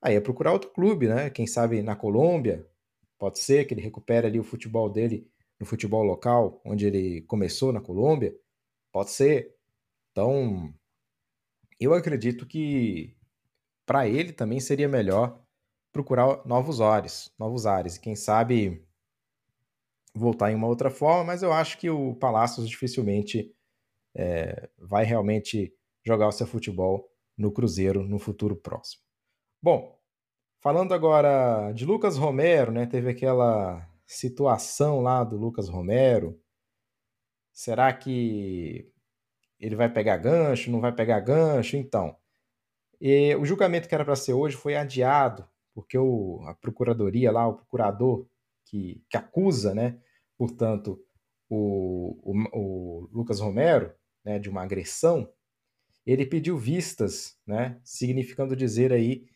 aí 0.00 0.14
é 0.14 0.20
procurar 0.20 0.52
outro 0.52 0.70
clube, 0.70 1.08
né? 1.08 1.30
Quem 1.30 1.46
sabe 1.46 1.82
na 1.82 1.96
Colômbia, 1.96 2.66
Pode 3.18 3.38
ser 3.38 3.66
que 3.66 3.74
ele 3.74 3.80
recupere 3.80 4.26
ali 4.26 4.38
o 4.38 4.44
futebol 4.44 4.88
dele 4.88 5.30
no 5.58 5.66
futebol 5.66 6.02
local, 6.04 6.60
onde 6.64 6.86
ele 6.86 7.22
começou 7.22 7.72
na 7.72 7.80
Colômbia. 7.80 8.34
Pode 8.92 9.10
ser. 9.10 9.56
Então, 10.12 10.72
eu 11.80 11.94
acredito 11.94 12.46
que 12.46 13.16
para 13.84 14.08
ele 14.08 14.32
também 14.32 14.60
seria 14.60 14.88
melhor 14.88 15.42
procurar 15.92 16.44
novos 16.46 16.80
ares, 16.80 17.32
novos 17.38 17.66
ares. 17.66 17.96
E 17.96 18.00
quem 18.00 18.14
sabe 18.14 18.86
voltar 20.14 20.52
em 20.52 20.54
uma 20.54 20.66
outra 20.66 20.90
forma, 20.90 21.24
mas 21.24 21.42
eu 21.42 21.52
acho 21.52 21.78
que 21.78 21.90
o 21.90 22.14
Palácios 22.14 22.68
dificilmente 22.68 23.54
é, 24.14 24.68
vai 24.78 25.04
realmente 25.04 25.74
jogar 26.04 26.28
o 26.28 26.32
seu 26.32 26.46
futebol 26.46 27.10
no 27.36 27.52
Cruzeiro 27.52 28.02
no 28.02 28.18
futuro 28.18 28.56
próximo. 28.56 29.02
Bom, 29.62 29.97
falando 30.60 30.92
agora 30.94 31.72
de 31.72 31.84
Lucas 31.84 32.16
Romero, 32.16 32.72
né? 32.72 32.86
Teve 32.86 33.10
aquela 33.10 33.88
situação 34.06 35.00
lá 35.00 35.24
do 35.24 35.36
Lucas 35.36 35.68
Romero. 35.68 36.40
Será 37.52 37.92
que 37.92 38.90
ele 39.58 39.76
vai 39.76 39.92
pegar 39.92 40.16
gancho? 40.16 40.70
Não 40.70 40.80
vai 40.80 40.92
pegar 40.92 41.20
gancho? 41.20 41.76
Então, 41.76 42.16
e 43.00 43.34
o 43.36 43.44
julgamento 43.44 43.88
que 43.88 43.94
era 43.94 44.04
para 44.04 44.16
ser 44.16 44.32
hoje 44.32 44.56
foi 44.56 44.76
adiado, 44.76 45.48
porque 45.74 45.96
o, 45.96 46.42
a 46.46 46.54
procuradoria 46.54 47.30
lá, 47.30 47.46
o 47.46 47.54
procurador 47.54 48.26
que, 48.64 49.02
que 49.08 49.16
acusa, 49.16 49.74
né, 49.74 50.00
portanto, 50.36 51.00
o, 51.48 52.18
o, 52.22 52.58
o 52.58 53.08
Lucas 53.12 53.40
Romero, 53.40 53.92
né, 54.24 54.38
de 54.38 54.50
uma 54.50 54.62
agressão, 54.62 55.32
ele 56.04 56.26
pediu 56.26 56.58
vistas, 56.58 57.38
né, 57.46 57.80
significando 57.84 58.56
dizer 58.56 58.92
aí 58.92 59.26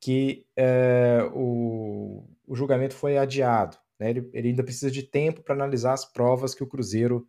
que 0.00 0.46
é, 0.56 1.18
o, 1.34 2.24
o 2.46 2.54
julgamento 2.54 2.94
foi 2.94 3.18
adiado. 3.18 3.76
Né, 3.98 4.10
ele, 4.10 4.30
ele 4.32 4.48
ainda 4.48 4.62
precisa 4.62 4.90
de 4.90 5.02
tempo 5.02 5.42
para 5.42 5.54
analisar 5.54 5.94
as 5.94 6.04
provas 6.04 6.54
que 6.54 6.62
o 6.62 6.66
Cruzeiro 6.66 7.26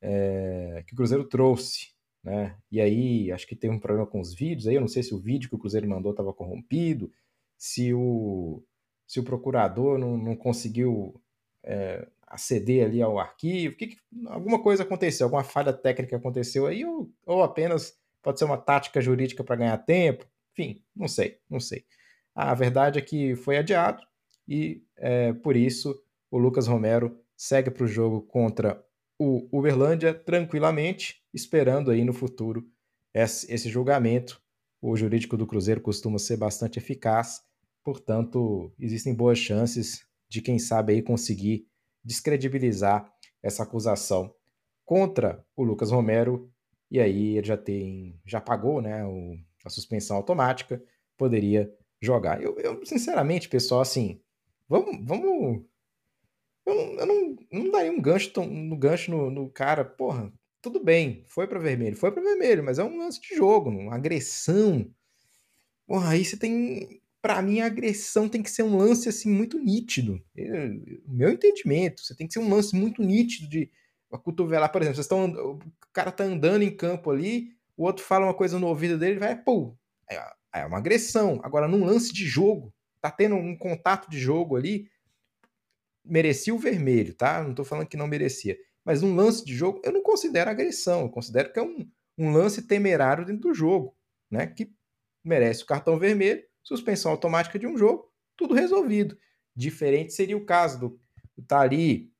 é, 0.00 0.84
que 0.86 0.92
o 0.92 0.96
Cruzeiro 0.96 1.24
trouxe, 1.24 1.94
né? 2.22 2.56
E 2.70 2.80
aí 2.80 3.32
acho 3.32 3.46
que 3.46 3.56
tem 3.56 3.70
um 3.70 3.78
problema 3.78 4.06
com 4.06 4.20
os 4.20 4.34
vídeos. 4.34 4.66
Aí 4.66 4.74
eu 4.74 4.80
não 4.80 4.88
sei 4.88 5.02
se 5.02 5.14
o 5.14 5.18
vídeo 5.18 5.48
que 5.48 5.56
o 5.56 5.58
Cruzeiro 5.58 5.88
mandou 5.88 6.10
estava 6.10 6.32
corrompido, 6.32 7.12
se 7.56 7.92
o 7.94 8.62
se 9.06 9.20
o 9.20 9.24
procurador 9.24 9.98
não, 9.98 10.18
não 10.18 10.34
conseguiu 10.34 11.20
é, 11.62 12.06
aceder 12.26 12.84
ali 12.84 13.00
ao 13.00 13.18
arquivo, 13.20 13.76
que, 13.76 13.86
que, 13.88 13.96
alguma 14.26 14.60
coisa 14.60 14.82
aconteceu, 14.82 15.26
alguma 15.26 15.44
falha 15.44 15.72
técnica 15.72 16.16
aconteceu 16.16 16.66
aí, 16.66 16.84
ou, 16.84 17.08
ou 17.24 17.42
apenas 17.44 17.96
pode 18.20 18.40
ser 18.40 18.44
uma 18.44 18.58
tática 18.58 19.00
jurídica 19.00 19.44
para 19.44 19.54
ganhar 19.54 19.78
tempo, 19.78 20.26
enfim, 20.52 20.82
não 20.94 21.06
sei, 21.06 21.38
não 21.48 21.60
sei. 21.60 21.84
A 22.36 22.54
verdade 22.54 22.98
é 22.98 23.02
que 23.02 23.34
foi 23.34 23.56
adiado 23.56 24.02
e 24.46 24.84
é, 24.98 25.32
por 25.32 25.56
isso 25.56 25.98
o 26.30 26.36
Lucas 26.36 26.66
Romero 26.66 27.18
segue 27.34 27.70
para 27.70 27.84
o 27.84 27.88
jogo 27.88 28.20
contra 28.20 28.84
o 29.18 29.48
Uberlândia 29.50 30.12
tranquilamente, 30.12 31.22
esperando 31.32 31.90
aí 31.90 32.04
no 32.04 32.12
futuro 32.12 32.62
esse, 33.14 33.50
esse 33.50 33.70
julgamento. 33.70 34.38
O 34.82 34.94
jurídico 34.94 35.34
do 35.38 35.46
Cruzeiro 35.46 35.80
costuma 35.80 36.18
ser 36.18 36.36
bastante 36.36 36.78
eficaz, 36.78 37.40
portanto, 37.82 38.70
existem 38.78 39.14
boas 39.14 39.38
chances 39.38 40.06
de 40.28 40.42
quem 40.42 40.58
sabe 40.58 40.92
aí 40.92 41.02
conseguir 41.02 41.66
descredibilizar 42.04 43.10
essa 43.42 43.62
acusação 43.62 44.34
contra 44.84 45.42
o 45.56 45.64
Lucas 45.64 45.90
Romero 45.90 46.52
e 46.90 47.00
aí 47.00 47.38
ele 47.38 47.46
já 47.46 47.56
tem 47.56 48.20
já 48.24 48.40
pagou 48.40 48.80
né 48.80 49.04
o, 49.04 49.36
a 49.64 49.70
suspensão 49.70 50.16
automática 50.16 50.80
poderia 51.16 51.72
jogar 52.00 52.42
eu, 52.42 52.58
eu 52.58 52.84
sinceramente 52.84 53.48
pessoal 53.48 53.80
assim 53.80 54.20
vamos 54.68 55.04
vamos 55.04 55.64
eu 56.66 56.74
não, 56.74 57.00
eu 57.00 57.06
não, 57.06 57.36
não 57.52 57.70
daria 57.70 57.92
um 57.92 58.00
gancho 58.00 58.32
no 58.44 58.76
gancho 58.76 59.10
no, 59.10 59.30
no 59.30 59.50
cara 59.50 59.84
porra 59.84 60.32
tudo 60.60 60.82
bem 60.82 61.24
foi 61.28 61.46
para 61.46 61.58
vermelho 61.58 61.96
foi 61.96 62.10
para 62.10 62.22
vermelho 62.22 62.62
mas 62.62 62.78
é 62.78 62.84
um 62.84 62.98
lance 62.98 63.20
de 63.20 63.34
jogo 63.34 63.70
uma 63.70 63.94
agressão 63.94 64.90
porra 65.86 66.10
aí 66.10 66.24
você 66.24 66.36
tem 66.36 67.00
para 67.26 67.42
mim, 67.42 67.58
a 67.58 67.66
agressão 67.66 68.28
tem 68.28 68.40
que 68.40 68.48
ser 68.48 68.62
um 68.62 68.76
lance 68.76 69.08
assim 69.08 69.28
muito 69.28 69.58
nítido. 69.58 70.22
O 71.08 71.12
meu 71.12 71.28
entendimento, 71.28 72.00
você 72.00 72.14
tem 72.14 72.24
que 72.24 72.32
ser 72.32 72.38
um 72.38 72.48
lance 72.48 72.72
muito 72.76 73.02
nítido 73.02 73.48
de 73.48 73.68
a 74.12 74.16
cotovelar, 74.16 74.70
por 74.70 74.80
exemplo, 74.80 74.94
vocês 74.94 75.06
estão, 75.06 75.24
o 75.24 75.58
cara 75.92 76.12
tá 76.12 76.22
andando 76.22 76.62
em 76.62 76.70
campo 76.70 77.10
ali, 77.10 77.48
o 77.76 77.82
outro 77.82 78.04
fala 78.04 78.26
uma 78.26 78.34
coisa 78.34 78.60
no 78.60 78.68
ouvido 78.68 78.96
dele, 78.96 79.18
vai, 79.18 79.34
pô, 79.34 79.76
é, 80.08 80.22
é 80.58 80.66
uma 80.66 80.78
agressão. 80.78 81.40
Agora, 81.42 81.68
num 81.68 81.84
lance 81.84 82.12
de 82.12 82.26
jogo, 82.26 82.72
tá 83.00 83.10
tendo 83.10 83.34
um 83.34 83.56
contato 83.56 84.10
de 84.10 84.18
jogo 84.18 84.56
ali, 84.56 84.88
merecia 86.04 86.54
o 86.54 86.58
vermelho, 86.58 87.14
tá? 87.14 87.42
Não 87.42 87.54
tô 87.54 87.64
falando 87.64 87.88
que 87.88 87.96
não 87.96 88.06
merecia. 88.06 88.56
Mas 88.84 89.02
num 89.02 89.14
lance 89.14 89.44
de 89.44 89.54
jogo, 89.54 89.80
eu 89.84 89.92
não 89.92 90.02
considero 90.02 90.50
agressão, 90.50 91.02
eu 91.02 91.10
considero 91.10 91.52
que 91.52 91.58
é 91.58 91.62
um, 91.62 91.88
um 92.16 92.32
lance 92.32 92.62
temerário 92.62 93.24
dentro 93.24 93.48
do 93.48 93.54
jogo, 93.54 93.96
né? 94.30 94.46
Que 94.46 94.72
merece 95.24 95.64
o 95.64 95.66
cartão 95.66 95.98
vermelho 95.98 96.42
suspensão 96.66 97.12
automática 97.12 97.58
de 97.58 97.66
um 97.66 97.78
jogo, 97.78 98.10
tudo 98.36 98.52
resolvido. 98.52 99.16
Diferente 99.54 100.12
seria 100.12 100.36
o 100.36 100.44
caso 100.44 100.80
do 100.80 101.00
tá 101.46 101.60
ali 101.60 102.10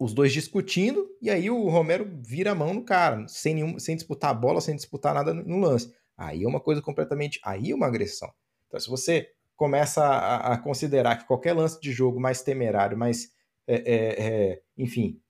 os 0.00 0.12
dois 0.12 0.32
discutindo 0.32 1.08
e 1.22 1.30
aí 1.30 1.48
o 1.48 1.68
Romero 1.68 2.10
vira 2.20 2.50
a 2.50 2.54
mão 2.54 2.74
no 2.74 2.84
cara, 2.84 3.28
sem 3.28 3.54
nenhum, 3.54 3.78
sem 3.78 3.94
disputar 3.94 4.30
a 4.30 4.34
bola, 4.34 4.60
sem 4.60 4.74
disputar 4.74 5.14
nada 5.14 5.32
no 5.32 5.60
lance. 5.60 5.94
Aí 6.16 6.44
é 6.44 6.48
uma 6.48 6.60
coisa 6.60 6.80
completamente, 6.80 7.40
aí 7.44 7.70
é 7.70 7.74
uma 7.74 7.86
agressão. 7.86 8.32
Então 8.68 8.78
se 8.78 8.88
você 8.88 9.30
começa 9.56 10.04
a, 10.04 10.54
a 10.54 10.58
considerar 10.58 11.16
que 11.16 11.26
qualquer 11.26 11.52
lance 11.52 11.80
de 11.80 11.92
jogo 11.92 12.20
mais 12.20 12.42
temerário, 12.42 12.98
mais 12.98 13.32
é, 13.66 13.74
é, 13.74 14.26
é, 14.26 14.62
enfim, 14.76 15.20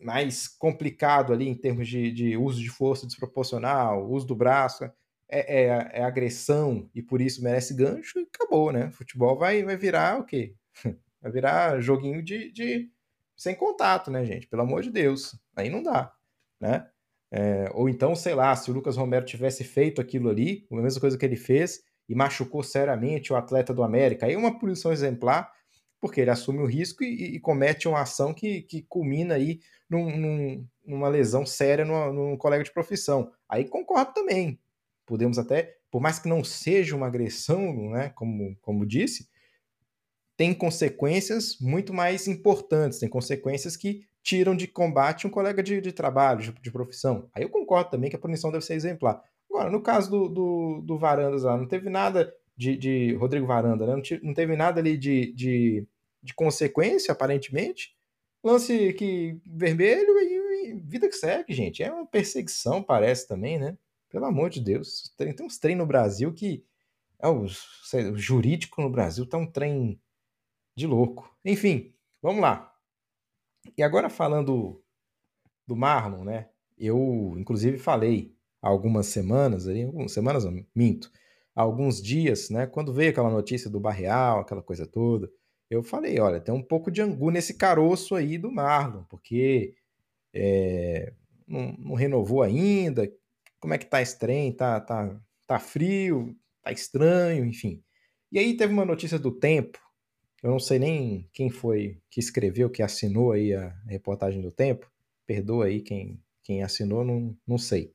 mais 0.00 0.46
complicado 0.48 1.32
ali 1.32 1.48
em 1.48 1.54
termos 1.54 1.88
de, 1.88 2.12
de 2.12 2.36
uso 2.36 2.60
de 2.60 2.70
força 2.70 3.06
desproporcional, 3.06 4.08
uso 4.08 4.26
do 4.26 4.36
braço, 4.36 4.84
é, 4.84 4.92
é, 5.30 5.90
é, 6.00 6.02
agressão 6.02 6.88
e 6.94 7.02
por 7.02 7.20
isso 7.20 7.42
merece 7.42 7.74
gancho 7.74 8.18
e 8.18 8.28
acabou, 8.34 8.72
né? 8.72 8.90
Futebol 8.92 9.36
vai, 9.36 9.62
vai 9.62 9.76
virar 9.76 10.18
o 10.18 10.24
quê? 10.24 10.54
Vai 11.20 11.32
virar 11.32 11.80
joguinho 11.80 12.22
de, 12.22 12.52
de 12.52 12.88
sem 13.36 13.52
contato, 13.52 14.08
né, 14.08 14.24
gente? 14.24 14.46
Pelo 14.46 14.62
amor 14.62 14.82
de 14.82 14.90
Deus. 14.90 15.36
Aí 15.56 15.68
não 15.68 15.82
dá, 15.82 16.14
né? 16.60 16.88
É, 17.30 17.70
ou 17.74 17.88
então, 17.88 18.14
sei 18.14 18.34
lá, 18.34 18.54
se 18.56 18.70
o 18.70 18.74
Lucas 18.74 18.96
Romero 18.96 19.24
tivesse 19.24 19.62
feito 19.62 20.00
aquilo 20.00 20.30
ali, 20.30 20.66
a 20.70 20.76
mesma 20.76 21.00
coisa 21.00 21.18
que 21.18 21.24
ele 21.24 21.36
fez, 21.36 21.82
e 22.08 22.14
machucou 22.14 22.62
seriamente 22.62 23.32
o 23.32 23.36
atleta 23.36 23.74
do 23.74 23.82
América, 23.82 24.26
aí 24.26 24.32
é 24.32 24.38
uma 24.38 24.58
punição 24.58 24.90
exemplar, 24.90 25.52
porque 26.00 26.20
ele 26.20 26.30
assume 26.30 26.60
o 26.60 26.66
risco 26.66 27.04
e, 27.04 27.36
e 27.36 27.40
comete 27.40 27.86
uma 27.86 28.00
ação 28.00 28.32
que, 28.32 28.62
que 28.62 28.82
culmina 28.82 29.34
aí 29.34 29.60
num, 29.90 30.16
num, 30.16 30.66
numa 30.86 31.08
lesão 31.08 31.44
séria 31.44 31.84
num 31.84 32.36
colega 32.36 32.64
de 32.64 32.72
profissão. 32.72 33.30
Aí 33.48 33.66
concordo 33.68 34.14
também, 34.14 34.58
podemos 35.04 35.38
até, 35.38 35.76
por 35.90 36.00
mais 36.00 36.18
que 36.18 36.28
não 36.28 36.42
seja 36.42 36.96
uma 36.96 37.06
agressão, 37.06 37.90
né, 37.90 38.10
como, 38.10 38.56
como 38.62 38.86
disse, 38.86 39.28
tem 40.36 40.54
consequências 40.54 41.58
muito 41.60 41.92
mais 41.92 42.28
importantes, 42.28 43.00
tem 43.00 43.08
consequências 43.08 43.76
que 43.76 44.06
tiram 44.28 44.54
de 44.54 44.68
combate 44.68 45.26
um 45.26 45.30
colega 45.30 45.62
de, 45.62 45.80
de 45.80 45.90
trabalho, 45.90 46.42
de, 46.42 46.52
de, 46.52 46.70
profissão. 46.70 47.30
Aí 47.32 47.42
eu 47.42 47.48
concordo 47.48 47.88
também 47.88 48.10
que 48.10 48.16
a 48.16 48.18
punição 48.18 48.52
deve 48.52 48.62
ser 48.62 48.74
exemplar. 48.74 49.22
Agora, 49.48 49.70
no 49.70 49.80
caso 49.80 50.10
do, 50.10 50.28
do, 50.28 50.80
do 50.82 50.98
Varandas 50.98 51.44
lá, 51.44 51.56
não 51.56 51.66
teve 51.66 51.88
nada 51.88 52.30
de, 52.54 52.76
de 52.76 53.14
Rodrigo 53.14 53.46
Varanda, 53.46 53.86
né? 53.86 53.94
não, 53.94 54.02
não 54.22 54.34
teve 54.34 54.54
nada 54.54 54.80
ali 54.80 54.98
de, 54.98 55.32
de, 55.32 55.88
de 56.22 56.34
consequência, 56.34 57.10
aparentemente. 57.10 57.96
Lance 58.44 58.92
que 58.92 59.40
vermelho 59.46 60.18
e, 60.18 60.72
e 60.72 60.74
vida 60.74 61.08
que 61.08 61.16
segue, 61.16 61.54
gente. 61.54 61.82
É 61.82 61.90
uma 61.90 62.06
perseguição, 62.06 62.82
parece 62.82 63.26
também, 63.26 63.58
né? 63.58 63.78
Pelo 64.10 64.26
amor 64.26 64.50
de 64.50 64.60
Deus. 64.60 65.10
Tem, 65.16 65.34
tem 65.34 65.46
uns 65.46 65.56
trem 65.56 65.74
no 65.74 65.86
Brasil 65.86 66.34
que. 66.34 66.62
É, 67.18 67.28
o, 67.28 67.44
o 67.44 68.16
jurídico 68.18 68.82
no 68.82 68.90
Brasil 68.90 69.24
tá 69.26 69.38
um 69.38 69.50
trem 69.50 69.98
de 70.76 70.86
louco. 70.86 71.34
Enfim, 71.42 71.94
vamos 72.20 72.42
lá. 72.42 72.77
E 73.76 73.82
agora 73.82 74.08
falando 74.08 74.82
do 75.66 75.76
Marlon, 75.76 76.24
né? 76.24 76.48
Eu, 76.78 77.34
inclusive, 77.36 77.78
falei 77.78 78.34
há 78.62 78.68
algumas 78.68 79.06
semanas, 79.06 79.68
aí, 79.68 79.84
algumas 79.84 80.12
semanas, 80.12 80.44
não, 80.44 80.64
minto, 80.74 81.10
há 81.54 81.62
alguns 81.62 82.02
dias, 82.02 82.50
né? 82.50 82.66
Quando 82.66 82.92
veio 82.92 83.10
aquela 83.10 83.30
notícia 83.30 83.70
do 83.70 83.80
Barreal, 83.80 84.40
aquela 84.40 84.62
coisa 84.62 84.86
toda, 84.86 85.30
eu 85.70 85.82
falei, 85.82 86.18
olha, 86.18 86.40
tem 86.40 86.54
um 86.54 86.62
pouco 86.62 86.90
de 86.90 87.02
angu 87.02 87.30
nesse 87.30 87.54
caroço 87.54 88.14
aí 88.14 88.38
do 88.38 88.50
Marlon, 88.50 89.04
porque 89.04 89.74
é, 90.32 91.12
não, 91.46 91.72
não, 91.78 91.94
renovou 91.94 92.42
ainda, 92.42 93.10
como 93.60 93.74
é 93.74 93.78
que 93.78 93.86
tá 93.86 94.00
esse 94.00 94.18
trem, 94.18 94.52
tá, 94.52 94.80
tá, 94.80 95.20
tá 95.46 95.58
frio, 95.58 96.34
tá 96.62 96.72
estranho, 96.72 97.44
enfim. 97.44 97.82
E 98.32 98.38
aí 98.38 98.56
teve 98.56 98.72
uma 98.72 98.84
notícia 98.84 99.18
do 99.18 99.30
Tempo, 99.30 99.78
eu 100.42 100.50
não 100.50 100.58
sei 100.58 100.78
nem 100.78 101.28
quem 101.32 101.50
foi 101.50 102.00
que 102.10 102.20
escreveu, 102.20 102.70
que 102.70 102.82
assinou 102.82 103.32
aí 103.32 103.54
a 103.54 103.68
reportagem 103.86 104.40
do 104.40 104.52
Tempo, 104.52 104.90
perdoa 105.26 105.66
aí 105.66 105.80
quem, 105.80 106.22
quem 106.42 106.62
assinou, 106.62 107.04
não, 107.04 107.36
não 107.46 107.58
sei. 107.58 107.92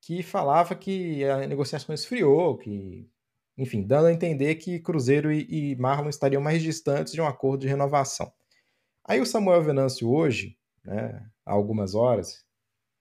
Que 0.00 0.22
falava 0.22 0.74
que 0.74 1.24
a 1.24 1.46
negociação 1.46 1.94
esfriou, 1.94 2.56
que, 2.58 3.08
enfim, 3.56 3.82
dando 3.82 4.06
a 4.06 4.12
entender 4.12 4.54
que 4.56 4.78
Cruzeiro 4.78 5.32
e, 5.32 5.72
e 5.72 5.76
Marlon 5.76 6.08
estariam 6.08 6.42
mais 6.42 6.62
distantes 6.62 7.12
de 7.12 7.20
um 7.20 7.26
acordo 7.26 7.62
de 7.62 7.68
renovação. 7.68 8.32
Aí 9.04 9.20
o 9.20 9.26
Samuel 9.26 9.62
Venâncio 9.62 10.10
hoje, 10.10 10.56
né, 10.84 11.26
há 11.44 11.52
algumas 11.52 11.94
horas, 11.94 12.44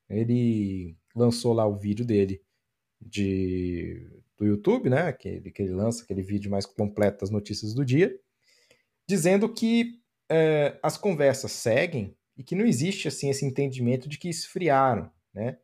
ele 0.09 0.97
lançou 1.15 1.53
lá 1.53 1.65
o 1.65 1.77
vídeo 1.77 2.05
dele 2.05 2.41
de, 3.01 4.09
do 4.37 4.45
YouTube, 4.45 4.89
né? 4.89 5.11
Que 5.13 5.39
que 5.51 5.61
ele 5.61 5.73
lança 5.73 6.03
aquele 6.03 6.21
vídeo 6.21 6.49
mais 6.49 6.65
completo 6.65 7.19
das 7.21 7.29
notícias 7.29 7.73
do 7.73 7.85
dia, 7.85 8.17
dizendo 9.07 9.51
que 9.53 9.99
é, 10.29 10.79
as 10.81 10.97
conversas 10.97 11.51
seguem 11.51 12.15
e 12.37 12.43
que 12.43 12.55
não 12.55 12.65
existe 12.65 13.07
assim 13.07 13.29
esse 13.29 13.45
entendimento 13.45 14.09
de 14.09 14.17
que 14.17 14.29
esfriaram, 14.29 15.11
né? 15.33 15.57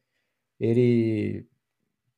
Ele 0.60 1.48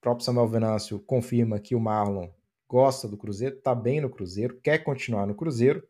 próprio 0.02 0.26
Samuel 0.26 0.48
Venâncio 0.48 1.00
confirma 1.00 1.60
que 1.60 1.76
o 1.76 1.80
Marlon 1.80 2.28
gosta 2.68 3.08
do 3.08 3.18
Cruzeiro, 3.18 3.58
está 3.58 3.76
bem 3.76 4.02
no 4.02 4.10
Cruzeiro, 4.10 4.60
quer 4.62 4.80
continuar 4.80 5.28
no 5.28 5.36
Cruzeiro. 5.36 5.88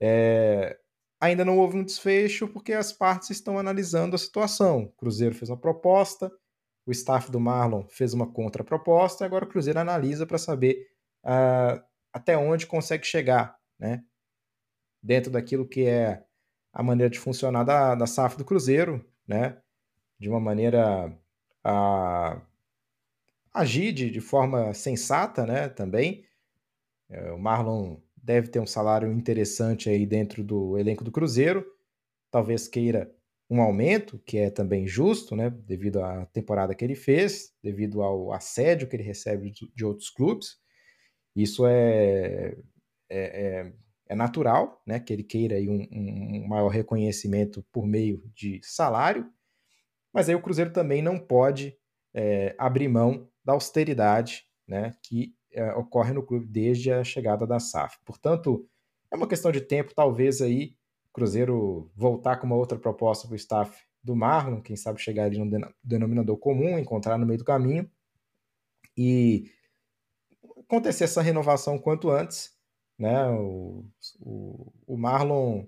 É, 0.00 0.78
ainda 1.20 1.44
não 1.44 1.58
houve 1.58 1.78
um 1.78 1.84
desfecho 1.84 2.46
porque 2.48 2.72
as 2.72 2.92
partes 2.92 3.30
estão 3.30 3.58
analisando 3.58 4.14
a 4.14 4.18
situação. 4.18 4.84
O 4.84 4.92
Cruzeiro 4.92 5.34
fez 5.34 5.48
uma 5.48 5.56
proposta, 5.56 6.30
o 6.84 6.90
staff 6.92 7.30
do 7.30 7.40
Marlon 7.40 7.86
fez 7.88 8.12
uma 8.12 8.30
contraproposta, 8.30 9.24
e 9.24 9.26
agora 9.26 9.44
o 9.44 9.48
Cruzeiro 9.48 9.78
analisa 9.78 10.26
para 10.26 10.38
saber 10.38 10.86
uh, 11.24 11.82
até 12.12 12.36
onde 12.36 12.66
consegue 12.66 13.06
chegar, 13.06 13.56
né? 13.78 14.02
Dentro 15.02 15.30
daquilo 15.30 15.66
que 15.66 15.84
é 15.84 16.24
a 16.72 16.82
maneira 16.82 17.10
de 17.10 17.18
funcionar 17.18 17.64
da, 17.64 17.94
da 17.94 18.06
SAF 18.06 18.36
do 18.36 18.44
Cruzeiro, 18.44 19.04
né? 19.26 19.58
De 20.18 20.28
uma 20.28 20.40
maneira 20.40 21.16
a 21.64 22.40
agir 23.52 23.92
de, 23.92 24.10
de 24.10 24.20
forma 24.20 24.72
sensata, 24.74 25.46
né? 25.46 25.68
Também. 25.68 26.24
É, 27.10 27.32
o 27.32 27.38
Marlon 27.38 27.96
deve 28.16 28.48
ter 28.48 28.60
um 28.60 28.66
salário 28.66 29.10
interessante 29.12 29.88
aí 29.88 30.04
dentro 30.04 30.44
do 30.44 30.76
elenco 30.78 31.04
do 31.04 31.12
Cruzeiro. 31.12 31.64
Talvez 32.30 32.68
queira 32.68 33.10
um 33.50 33.62
aumento, 33.62 34.18
que 34.26 34.36
é 34.36 34.50
também 34.50 34.86
justo, 34.86 35.34
né? 35.34 35.50
Devido 35.50 36.02
à 36.02 36.26
temporada 36.26 36.74
que 36.74 36.84
ele 36.84 36.94
fez, 36.94 37.52
devido 37.62 38.02
ao 38.02 38.32
assédio 38.32 38.88
que 38.88 38.96
ele 38.96 39.02
recebe 39.02 39.52
de 39.74 39.84
outros 39.84 40.10
clubes. 40.10 40.58
Isso 41.34 41.66
é, 41.66 42.56
é, 43.08 43.18
é, 43.18 43.72
é 44.08 44.14
natural, 44.14 44.82
né? 44.86 44.98
Que 44.98 45.12
ele 45.12 45.22
queira 45.22 45.56
aí 45.56 45.68
um, 45.68 45.86
um 45.92 46.48
maior 46.48 46.68
reconhecimento 46.68 47.64
por 47.70 47.86
meio 47.86 48.22
de 48.34 48.60
salário. 48.62 49.28
Mas 50.12 50.28
aí 50.28 50.34
o 50.34 50.42
Cruzeiro 50.42 50.72
também 50.72 51.02
não 51.02 51.18
pode 51.18 51.76
é, 52.14 52.54
abrir 52.58 52.88
mão 52.88 53.28
da 53.44 53.52
austeridade 53.52 54.48
né, 54.68 54.94
que 55.02 55.34
é, 55.52 55.72
ocorre 55.72 56.12
no 56.12 56.22
clube 56.22 56.46
desde 56.46 56.92
a 56.92 57.02
chegada 57.02 57.46
da 57.46 57.58
SAF. 57.58 57.96
Portanto, 58.04 58.68
é 59.10 59.16
uma 59.16 59.26
questão 59.26 59.50
de 59.50 59.62
tempo, 59.62 59.94
talvez 59.94 60.42
aí 60.42 60.74
o 61.08 61.12
Cruzeiro 61.12 61.90
voltar 61.96 62.36
com 62.36 62.46
uma 62.46 62.56
outra 62.56 62.78
proposta 62.78 63.26
para 63.26 63.32
o 63.32 63.36
staff 63.36 63.74
do 64.02 64.14
Marlon, 64.14 64.60
quem 64.60 64.76
sabe 64.76 65.00
chegar 65.00 65.24
ali 65.24 65.38
no 65.38 65.74
denominador 65.82 66.36
comum, 66.36 66.78
encontrar 66.78 67.16
no 67.18 67.26
meio 67.26 67.38
do 67.38 67.44
caminho 67.44 67.90
e 68.96 69.50
acontecer 70.58 71.04
essa 71.04 71.22
renovação 71.22 71.78
quanto 71.78 72.10
antes. 72.10 72.56
Né? 72.98 73.28
O, 73.30 73.84
o, 74.20 74.72
o 74.86 74.96
Marlon 74.96 75.64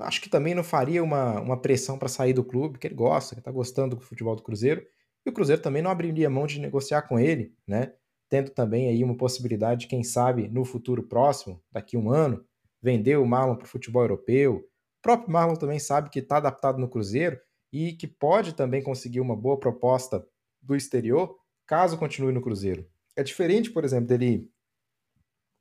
acho 0.00 0.20
que 0.20 0.28
também 0.28 0.54
não 0.54 0.64
faria 0.64 1.02
uma, 1.02 1.40
uma 1.40 1.60
pressão 1.60 1.98
para 1.98 2.08
sair 2.08 2.32
do 2.32 2.44
clube, 2.44 2.78
que 2.78 2.86
ele 2.86 2.94
gosta, 2.94 3.34
que 3.34 3.40
está 3.40 3.50
gostando 3.50 3.96
do 3.96 4.02
futebol 4.02 4.34
do 4.34 4.42
Cruzeiro. 4.42 4.84
E 5.24 5.30
o 5.30 5.32
Cruzeiro 5.32 5.62
também 5.62 5.82
não 5.82 5.90
abriria 5.90 6.28
mão 6.28 6.46
de 6.46 6.60
negociar 6.60 7.02
com 7.02 7.18
ele, 7.18 7.54
né? 7.66 7.94
Tendo 8.28 8.50
também 8.50 8.88
aí 8.88 9.04
uma 9.04 9.16
possibilidade 9.16 9.82
de, 9.82 9.86
quem 9.86 10.02
sabe, 10.02 10.48
no 10.48 10.64
futuro 10.64 11.02
próximo, 11.02 11.62
daqui 11.70 11.96
um 11.96 12.10
ano, 12.10 12.44
vender 12.82 13.16
o 13.16 13.26
Marlon 13.26 13.56
para 13.56 13.64
o 13.66 13.68
futebol 13.68 14.02
europeu. 14.02 14.56
O 14.56 15.02
próprio 15.02 15.30
Marlon 15.30 15.54
também 15.54 15.78
sabe 15.78 16.10
que 16.10 16.18
está 16.18 16.38
adaptado 16.38 16.78
no 16.78 16.88
Cruzeiro 16.88 17.38
e 17.72 17.92
que 17.92 18.06
pode 18.06 18.54
também 18.54 18.82
conseguir 18.82 19.20
uma 19.20 19.36
boa 19.36 19.58
proposta 19.58 20.26
do 20.60 20.74
exterior, 20.74 21.36
caso 21.66 21.98
continue 21.98 22.32
no 22.32 22.42
Cruzeiro. 22.42 22.86
É 23.16 23.22
diferente, 23.22 23.70
por 23.70 23.84
exemplo, 23.84 24.08
dele 24.08 24.50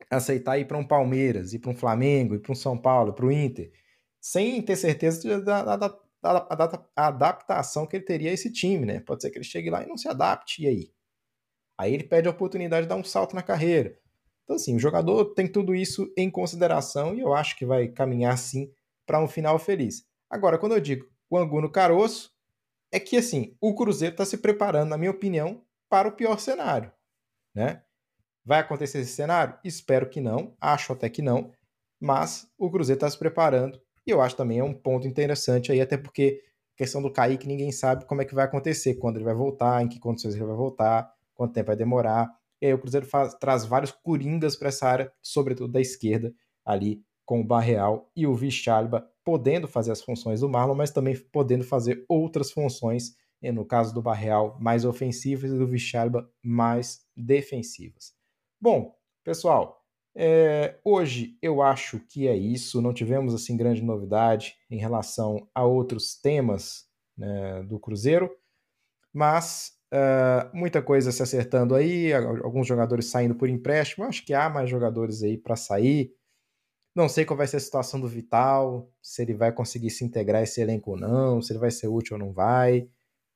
aceitar 0.10 0.58
ir 0.58 0.68
para 0.68 0.78
um 0.78 0.88
Palmeiras, 0.88 1.54
ir 1.54 1.60
para 1.60 1.72
um 1.72 1.76
Flamengo, 1.76 2.36
ir 2.36 2.40
para 2.40 2.52
um 2.52 2.56
São 2.56 2.78
Paulo, 2.78 3.14
para 3.14 3.26
o 3.26 3.32
Inter, 3.32 3.72
sem 4.22 4.62
ter 4.62 4.76
certeza 4.76 5.42
da, 5.42 5.76
da, 5.76 6.00
a, 6.24 6.86
a 6.96 7.08
adaptação 7.08 7.86
que 7.86 7.98
ele 7.98 8.06
teria 8.06 8.30
a 8.30 8.34
esse 8.34 8.52
time, 8.52 8.86
né? 8.86 9.00
Pode 9.00 9.22
ser 9.22 9.32
que 9.32 9.38
ele 9.38 9.46
chegue 9.46 9.70
lá 9.70 9.84
e 9.84 9.88
não 9.88 9.98
se 9.98 10.08
adapte, 10.08 10.64
e 10.64 10.68
aí? 10.68 10.94
Aí 11.78 11.94
ele 11.94 12.04
pede 12.04 12.28
a 12.28 12.32
oportunidade 12.32 12.84
de 12.84 12.90
dar 12.90 12.96
um 12.96 13.04
salto 13.04 13.36
na 13.36 13.42
carreira. 13.42 13.98
Então, 14.44 14.56
assim, 14.56 14.76
o 14.76 14.80
jogador 14.80 15.34
tem 15.34 15.48
tudo 15.48 15.74
isso 15.74 16.12
em 16.18 16.30
consideração 16.30 17.16
e 17.16 17.22
eu 17.22 17.34
acho 17.34 17.58
que 17.58 17.66
vai 17.66 17.88
caminhar, 17.88 18.38
sim, 18.38 18.72
para 19.06 19.22
um 19.22 19.28
final 19.28 19.58
feliz. 19.58 20.06
Agora, 20.30 20.58
quando 20.58 20.74
eu 20.74 20.80
digo 20.80 21.06
o 21.30 21.38
Angu 21.38 21.62
no 21.62 21.72
caroço, 21.72 22.32
é 22.92 23.00
que, 23.00 23.18
assim, 23.18 23.58
o 23.60 23.74
Cruzeiro 23.74 24.14
está 24.14 24.26
se 24.26 24.38
preparando, 24.38 24.90
na 24.90 24.98
minha 24.98 25.12
opinião, 25.12 25.66
para 25.90 26.08
o 26.08 26.12
pior 26.12 26.40
cenário, 26.40 26.92
né? 27.56 27.83
Vai 28.46 28.60
acontecer 28.60 29.00
esse 29.00 29.14
cenário? 29.14 29.58
Espero 29.64 30.10
que 30.10 30.20
não, 30.20 30.56
acho 30.60 30.94
até 30.94 31.10
que 31.10 31.22
não, 31.22 31.52
mas 32.00 32.48
o 32.58 32.70
Cruzeiro 32.70 32.98
está 32.98 33.10
se 33.10 33.18
preparando 33.18 33.80
e 34.06 34.12
eu 34.12 34.22
acho 34.22 34.36
também 34.36 34.60
é 34.60 34.64
um 34.64 34.74
ponto 34.74 35.08
interessante 35.08 35.72
aí, 35.72 35.80
até 35.80 35.98
porque 35.98 36.42
a 36.76 36.78
questão 36.78 37.02
do 37.02 37.12
Kaique 37.12 37.48
ninguém 37.48 37.72
sabe 37.72 38.06
como 38.06 38.22
é 38.22 38.26
que 38.26 38.36
vai 38.36 38.46
acontecer, 38.46 38.96
quando 38.96 39.18
ele 39.18 39.24
vai 39.24 39.34
voltar, 39.34 39.82
em 39.82 39.88
que 39.88 40.00
condições 40.00 40.36
ele 40.36 40.44
vai 40.44 40.56
voltar, 40.56 41.10
quanto 41.34 41.54
tempo 41.54 41.68
vai 41.68 41.76
demorar. 41.76 42.30
E 42.62 42.66
aí 42.66 42.74
o 42.74 42.80
Cruzeiro 42.80 43.06
faz, 43.06 43.34
traz 43.36 43.66
vários 43.66 43.92
coringas 43.92 44.56
para 44.56 44.70
essa 44.70 44.88
área, 44.88 45.14
sobretudo 45.22 45.72
da 45.72 45.80
esquerda, 45.80 46.34
ali 46.66 47.02
com 47.26 47.40
o 47.40 47.44
Barreal 47.46 48.10
e 48.16 48.28
o 48.28 48.36
Vichalba 48.36 49.08
podendo 49.24 49.68
fazer 49.68 49.94
as 49.94 50.02
funções 50.02 50.42
do 50.42 50.50
Marlon, 50.50 50.76
mas 50.76 50.92
também 50.92 51.16
podendo 51.32 51.64
fazer 51.64 52.04
outras 52.10 52.52
funções, 52.52 53.16
no 53.42 53.66
caso 53.66 53.94
do 53.94 54.02
Barreal, 54.02 54.58
mais 54.60 54.84
ofensivas 54.84 55.52
e 55.52 55.58
do 55.58 55.68
Vichalba 55.68 56.30
mais 56.44 57.06
defensivas. 57.16 58.13
Bom, 58.64 58.96
pessoal, 59.26 59.84
é, 60.16 60.80
hoje 60.86 61.38
eu 61.42 61.62
acho 61.62 62.00
que 62.00 62.30
é 62.30 62.38
isso. 62.38 62.82
Não 62.82 62.94
tivemos 62.94 63.34
assim 63.34 63.58
grande 63.58 63.82
novidade 63.82 64.56
em 64.72 64.78
relação 64.78 65.50
a 65.54 65.66
outros 65.66 66.16
temas 66.16 66.86
né, 67.18 67.62
do 67.64 67.78
Cruzeiro, 67.78 68.34
mas 69.12 69.74
uh, 69.94 70.58
muita 70.58 70.82
coisa 70.82 71.12
se 71.12 71.22
acertando 71.22 71.76
aí. 71.76 72.14
Alguns 72.14 72.66
jogadores 72.66 73.08
saindo 73.08 73.36
por 73.36 73.50
empréstimo. 73.50 74.06
Acho 74.06 74.26
que 74.26 74.34
há 74.34 74.50
mais 74.50 74.70
jogadores 74.70 75.24
aí 75.24 75.38
para 75.38 75.58
sair. 75.58 76.16
Não 76.96 77.10
sei 77.10 77.26
qual 77.26 77.36
vai 77.36 77.48
ser 77.48 77.58
a 77.58 77.60
situação 77.60 78.00
do 78.00 78.08
Vital, 78.08 78.90
se 79.02 79.24
ele 79.24 79.34
vai 79.34 79.52
conseguir 79.52 79.90
se 79.90 80.06
integrar 80.06 80.42
esse 80.42 80.62
elenco 80.62 80.92
ou 80.92 80.98
não, 80.98 81.42
se 81.42 81.52
ele 81.52 81.60
vai 81.60 81.70
ser 81.70 81.90
útil 81.90 82.16
ou 82.16 82.20
não 82.26 82.32
vai. 82.32 82.88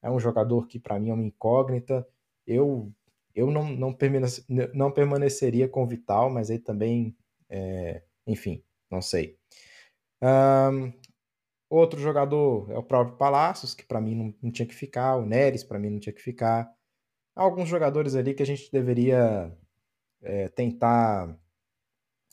É 0.02 0.10
um 0.10 0.22
jogador 0.22 0.68
que 0.68 0.80
para 0.80 0.98
mim 0.98 1.10
é 1.10 1.13
uma 1.13 1.26
incógnita. 1.26 2.08
Eu 2.46 2.94
eu 3.38 3.52
não, 3.52 3.69
não, 3.69 3.93
permanece, 3.93 4.43
não 4.73 4.91
permaneceria 4.91 5.69
com 5.69 5.84
o 5.84 5.88
Vital, 5.88 6.28
mas 6.28 6.50
aí 6.50 6.58
também, 6.58 7.15
é, 7.47 8.02
enfim, 8.26 8.63
não 8.89 9.00
sei. 9.00 9.38
Um, 10.19 10.91
outro 11.69 12.00
jogador 12.00 12.71
é 12.71 12.78
o 12.80 12.84
próprio 12.84 13.15
Palácios, 13.15 13.76
que 13.76 13.86
para 13.86 14.02
mim 14.02 14.15
não, 14.15 14.34
não, 14.41 14.52
tinha 14.52 14.65
que 14.65 14.73
ficar, 14.73 15.17
o 15.17 15.26
Neres 15.26 15.63
para 15.63 15.78
mim 15.78 15.91
não 15.91 16.00
tinha 16.00 16.13
que 16.13 16.21
ficar. 16.21 16.73
Há 17.36 17.43
alguns 17.43 17.69
jogadores 17.69 18.15
ali 18.15 18.34
que 18.34 18.41
a 18.41 18.45
gente 18.45 18.71
deveria 18.71 19.56
é, 20.23 20.50
tentar 20.50 21.38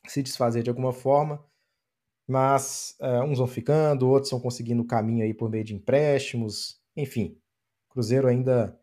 se 0.07 0.23
desfazer 0.23 0.63
de 0.63 0.71
alguma 0.71 0.93
forma, 0.93 1.45
mas 2.27 2.97
é, 2.99 3.21
uns 3.21 3.37
vão 3.37 3.47
ficando, 3.47 4.09
outros 4.09 4.31
vão 4.31 4.41
conseguindo 4.41 4.83
o 4.83 4.87
caminho 4.87 5.23
aí 5.23 5.35
por 5.35 5.51
meio 5.51 5.65
de 5.65 5.75
empréstimos, 5.75 6.81
enfim. 6.97 7.39
Cruzeiro 7.91 8.27
ainda 8.27 8.81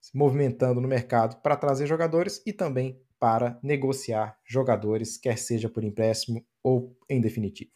se 0.00 0.16
movimentando 0.16 0.80
no 0.80 0.88
mercado 0.88 1.40
para 1.42 1.56
trazer 1.56 1.86
jogadores 1.86 2.42
e 2.46 2.52
também 2.52 3.00
para 3.18 3.58
negociar 3.62 4.38
jogadores, 4.46 5.18
quer 5.18 5.36
seja 5.36 5.68
por 5.68 5.84
empréstimo 5.84 6.44
ou 6.62 6.96
em 7.08 7.20
definitivo. 7.20 7.70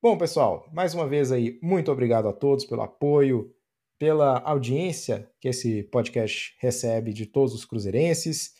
Bom, 0.00 0.16
pessoal, 0.16 0.68
mais 0.72 0.94
uma 0.94 1.08
vez 1.08 1.32
aí, 1.32 1.58
muito 1.60 1.90
obrigado 1.90 2.28
a 2.28 2.32
todos 2.32 2.64
pelo 2.64 2.82
apoio, 2.82 3.52
pela 3.98 4.38
audiência 4.38 5.28
que 5.40 5.48
esse 5.48 5.82
podcast 5.82 6.54
recebe 6.60 7.12
de 7.12 7.26
todos 7.26 7.52
os 7.52 7.64
cruzeirenses 7.64 8.52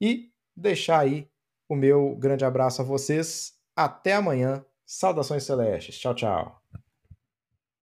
e 0.00 0.30
deixar 0.56 1.00
aí 1.00 1.28
o 1.68 1.76
meu 1.76 2.16
grande 2.16 2.44
abraço 2.44 2.80
a 2.80 2.84
vocês. 2.84 3.52
Até 3.76 4.14
amanhã. 4.14 4.64
Saudações 4.86 5.42
celestes. 5.42 5.98
Tchau, 5.98 6.14
tchau. 6.14 6.65